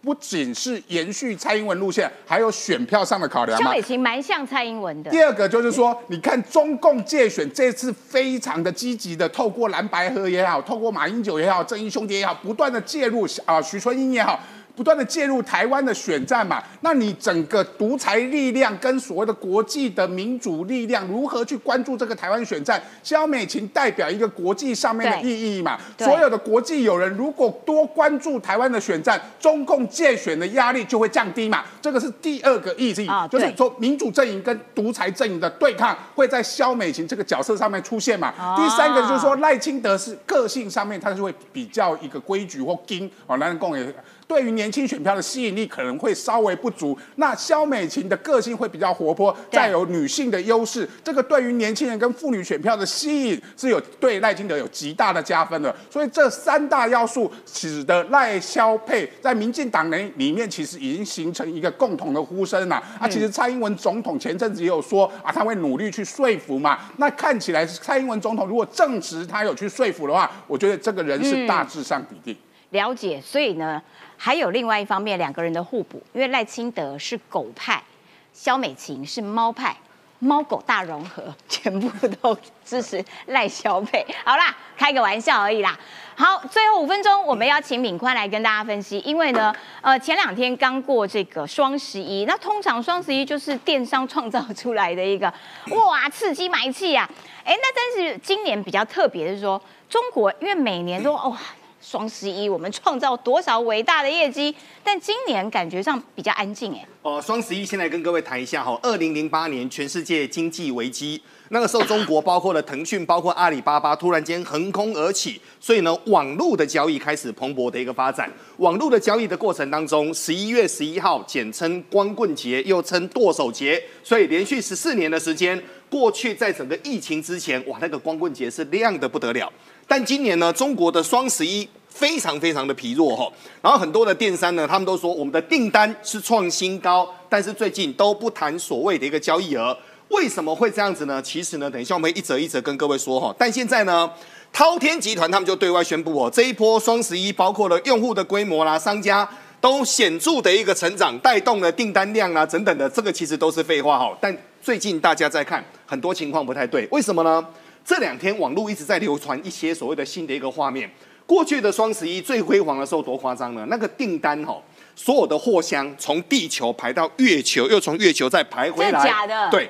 [0.06, 3.70] 不仅是延续蔡英文路线，还有选票上的考量嘛。
[3.70, 14.38] 萧美琴蛮像蔡英文的，第二个就是说，你看中共界选这次非常的积极的，透过蓝白河也好，透过马英九也好，正义兄弟也好，不断的介入啊、徐春英也好。
[14.76, 22.82] 不断的介入台湾的选战嘛，那你整个独裁力量跟所谓的国际的民主力量如何去关注这个台湾选战？
[23.04, 38.34] 肖美琴代表一个国际上面的意义嘛，所有的国际友人如果多关注台湾的选战，中共借选的压力就会降低嘛，这个是第二个意义，就是说民主阵营跟独裁阵营的对抗会在肖美琴这个角色上面出现嘛。
[38.58, 43.94] 第三个就是说赖清德是个性上面他是会比较一个规矩或精哦，男人共也。
[44.28, 46.98] 对于年轻选票的吸引力可能会稍微不足。
[47.16, 55.76] 那肖美琴的个性会比较活泼，再有女性的优势，这个对于年轻人跟妇女选票的吸引是有对赖清德有极大的加分的。
[55.90, 62.82] 所以这三大要素使得赖肖配在民进党内里面其实已经形成一个共同的呼声啦。
[63.00, 66.80] 啊，其实蔡英文总统前阵子也有说啊，他会努力去说服嘛。
[66.98, 72.36] 那看起来蔡英文总统如果证实他有去说服的话，我觉得这个人是大致上比定。
[72.72, 73.82] 了解，所以呢。
[74.26, 77.84] 还有另外一方面，两个人的互补，因为赖清德是狗派，
[78.32, 79.76] 肖美琴是猫派，
[80.20, 84.06] 猫狗大融合， 全部都支持赖肖配。
[84.24, 85.78] 好啦，开个玩笑而已啦。
[86.16, 95.28] 好，最后五分钟，我们要请敏宽来跟大家分析，因为呢，呃，前两天刚过这个双十一，那通常双十一就是电商创造出来的一个
[95.72, 97.06] 哇刺激买气啊，
[97.44, 101.38] 哎，那但是今年比较特别的是说，中国因为每年都哇。
[101.84, 104.56] 双十一，我们创造多少伟大的业绩？
[104.82, 106.88] 但今年感觉上比较安静哎。
[107.02, 108.80] 哦，双十一，先来跟各位谈一下哈。
[108.82, 118.32] 二零零八年全世界经济危机，那个时候中国包括了腾讯，包括阿里巴巴，突然间横空而起，所以呢，网络的交易开始蓬勃的一个发展。
[118.58, 129.52] 网络的交易的过程当中，十一月十一号，简称光棍节，又称剁手节，所以连续十四年的时间，过去在整个疫情之前，哇，那个光棍节是亮的不得了。
[129.88, 133.32] 但今年呢，中国的双十一非常非常的疲弱哈，
[133.62, 139.78] 然后很多的电商呢，他们都说我们的订单是创新高，但是最近都不谈所谓的一个交易额，
[140.10, 141.22] 为什么会这样子呢？
[141.22, 143.36] 其实呢，等一下我们一则一则跟各位说哈。
[143.38, 144.10] 但现在呢，
[144.52, 149.28] 滔天集团他们就对外宣布哦，这一波双十一包括了用户的规模啦，商家
[149.62, 154.18] 都显著的一个成长，带动了订单量啊等等的，这个其实都是废话哈。
[154.20, 157.46] 但最近大家在看，很多情况不太对，为什么呢？
[157.86, 160.90] 这两天网络一直在流传一些所谓的新的一个画面。
[161.26, 163.66] 过去的双十一最辉煌的时候多夸张呢？
[163.70, 164.62] 那个订单哈，
[164.94, 169.04] 所有的货箱从地球排到月球，又从月球再排回来。
[169.04, 169.50] 假的？
[169.50, 169.70] 对，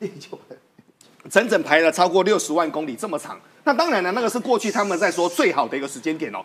[0.00, 0.38] 地球
[1.30, 3.38] 整整排了超过六十万公里这么长。
[3.64, 6.38] 那当然了，那个是过去他们在说最好的一个时间点哦。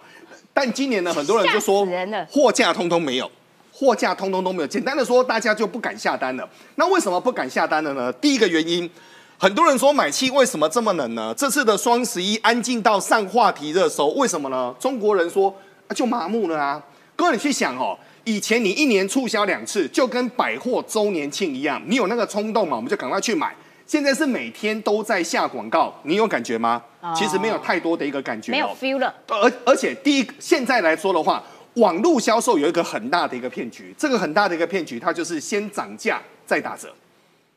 [0.53, 1.87] 但今年呢，很多人就说
[2.29, 3.31] 货架通通没有，
[3.71, 4.67] 货架通通都没有。
[4.67, 6.47] 简单的说，大家就不敢下单了。
[6.75, 8.11] 那为什么不敢下单了呢？
[8.13, 8.89] 第一个原因。
[9.41, 11.33] 很多人说买气为什么这么冷呢？
[11.37, 14.75] 这次的双十一安静到上话题热搜，为什么呢？
[14.77, 15.49] 中国人说
[15.87, 16.83] 啊就麻木了啊。
[17.15, 23.55] 各位你去想哦，以前你一年促销两次，就跟百货周年庆一样，你有那个冲动嘛，我们就赶快去买。
[23.87, 26.83] 现在是每天都在下广告，你有感觉吗？
[27.15, 29.13] 其实没有太多的一个感觉，没有 feel 了。
[29.29, 31.41] 而而且第一，现在来说的话，
[31.75, 36.93] 网络销售有一个很大的一个骗局，这个很大的一个骗局，它就是先涨价再打折。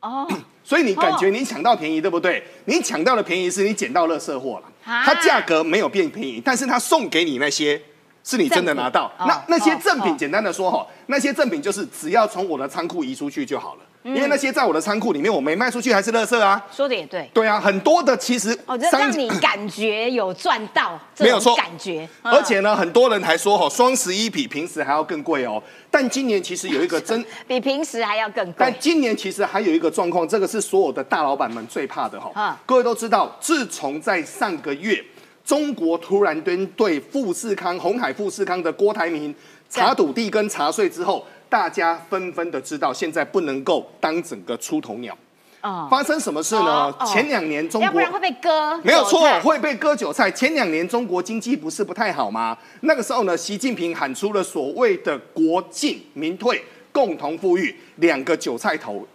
[0.02, 0.28] 哦。
[0.64, 2.42] 所以你感觉你抢到便宜，对不对？
[2.66, 7.80] 你抢到的便宜是你捡到乐色货了，它价格没有变便宜，但是它送给你那些
[8.22, 9.10] 是你真的拿到。
[9.26, 13.80] 那那些赠品，简单的说哈，那些赠品就是只要从我的仓库移出去就好了。
[14.02, 16.60] 因为那些在我的仓库里面，我没卖出去还是垃圾啊。
[16.72, 17.30] 说的也对。
[17.32, 22.08] 对啊，很多的其实哦，让你 感觉有赚到，没有错，感觉。
[22.20, 25.62] 而且呢，很多人还说哈，双十一比平时还要更贵哦。
[25.88, 28.54] 但今年其实有一个真 比平时还要更贵。
[28.58, 32.58] 但今年其实还有一个状况，这个是所有的大老板们最怕的哈。
[32.66, 35.00] 各位都知道，自从在上个月，
[35.44, 39.32] 中国突然针对富士康、红海富士康的郭台铭
[39.70, 41.24] 查土地跟查税之后。
[41.52, 45.14] 大家纷纷的知道，现在不能够当整个出头鸟。
[45.60, 46.90] 啊，发生什么事呢？
[47.04, 50.30] 前两年中国要不然会被割，没有错，会被割韭菜。
[50.30, 52.56] 前两年中国经济不是不太好吗？
[52.80, 59.06] 那个时候呢，习近平喊出了所谓的“国进民退，共同富裕”两个韭菜头。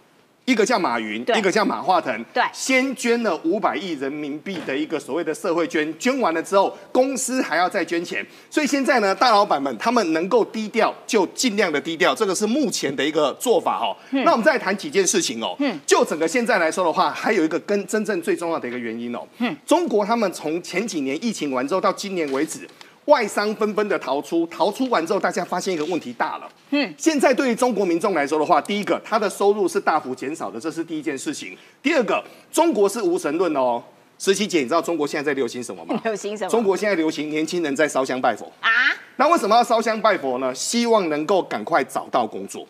[0.48, 13.94] 一个叫马云，一个叫马化腾，对，先捐了五百亿人民币的一个所谓的社会捐，捐完了之后，公司还要再捐钱，所以现在呢，大老板们他们能够低调就尽量的低调，这个是目前的一个做法哦。
[14.10, 15.54] 那我们再谈几件事情哦。
[15.58, 19.20] 嗯，就整个现在来说的话，还有一个跟真正最重要的一个原因哦。
[19.40, 22.66] 嗯，中国他们从前几年疫情完之后到今年为止。
[23.08, 26.48] 外商纷纷的逃出，逃出完之后，大家发现一个问题大了。
[26.70, 31.56] 嗯，现在对于中国民众来说的话，第一个，他的收入是大幅减少的，这是第一件事情。
[31.82, 33.82] 第二个，中国是无神论哦。
[34.18, 35.98] 十七姐，你知道中国现在在流行什么吗？
[36.04, 36.50] 流行什么？
[36.50, 38.68] 中国现在流行年轻人在烧香拜佛啊。
[39.16, 40.54] 那为什么要烧香拜佛呢？
[40.54, 42.66] 希望能够赶快找到工作，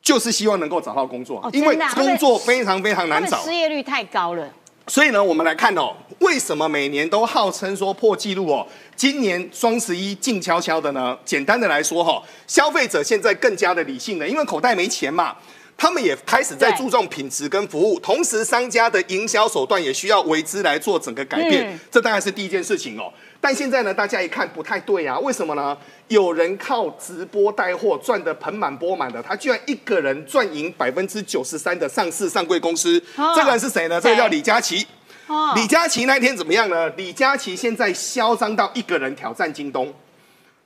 [0.00, 3.44] 就是希望能够找到工作，哦因为工作非常非常难找。
[3.44, 4.48] 失业率太高了。
[4.86, 8.66] 所以呢，我们来看哦，为什么每年都号称说破纪录哦？
[8.96, 11.16] 今年双十一静悄悄的呢？
[11.24, 15.36] 简单的来说哈、消费者现在更加的理性了，因为口袋没钱嘛。
[15.74, 23.12] 他们也开始在注重品质跟服务，同时商家的营销手段也需要为之来做整个改变，嗯这当然是第一件事情哦。
[23.42, 25.76] 但现在呢，大家一看不太对啊，为什么呢？
[26.06, 34.00] 有人靠直播带货赚得盆满钵满的，他居然一个人赚赢百分之九十三的上市上柜公司，哦这个人是谁呢？
[34.00, 34.86] 这个叫李佳琦。
[35.26, 36.88] 哦李佳琦那一天怎么样呢？
[36.90, 39.92] 李佳琦现在嚣张到一个人挑战京东，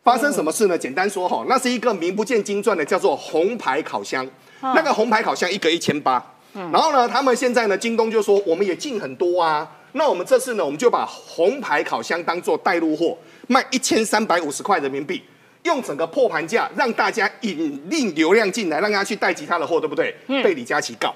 [0.05, 0.77] 发生什么事呢？
[0.77, 4.27] 简单说哈，那是一个名不见经传的叫做红牌烤箱，
[4.61, 6.23] 那个红牌烤箱一个一千八，
[6.53, 9.67] 然后呢，他们现在呢，京东就说我们也进很多啊，
[9.97, 13.17] 那我们这次呢，我们就把红牌烤箱当做带入货，
[13.49, 15.23] 卖一千三百五十块人民币。
[15.63, 20.15] 用整个破盘价让大家引令流量进来，让大家去带其他的货，对不对？
[20.29, 21.13] 被李佳琦告，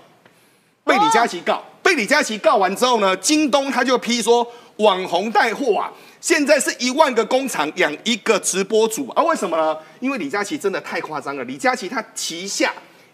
[0.82, 4.44] 被李佳琦告，被李佳琦告完之后呢，京东他就批说
[4.78, 9.76] 网红带货啊，现在是一万个工厂养一个直播主啊，为什么呢？
[10.00, 12.72] 因为李佳琦真的太夸张了，李佳琦他旗下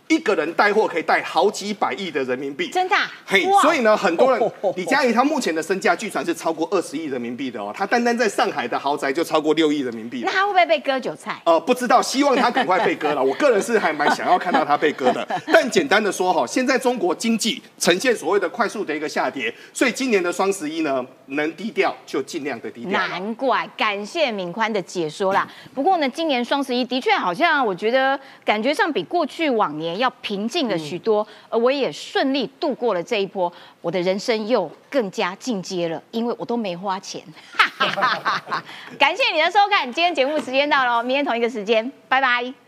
[0.08, 10.30] 一个人带货可以带好几百亿的人民币，真的啊嘿哇，所以呢，很多人李佳怡她目前的身价据传是超过二十亿人民币的哦，她单单在上海的豪宅就超过六亿人民币那。
[10.30, 11.40] 她会不会被割韭菜？
[11.44, 13.22] 呃，不知道，希望她赶快被割了。
[13.24, 15.26] 我个人是还蛮想要看到她被割的。
[15.52, 22.92] 但简单的说哈，现在中国经济呈现所谓的快速的一个下跌，所以今年的双十一呢，能低调就尽量的低调。
[22.92, 25.48] 难怪，感谢敏宽的解说啦。
[25.74, 37.22] 不过呢，今年双十一的确好像我觉得感觉上比过去往年要平静了许多，而我也顺利度过了这一波，我的人生又更加进阶了，因为我都没花钱。
[38.98, 42.65] 感谢你的收看，今天节目时间到了哦，明天同一个时间，拜拜。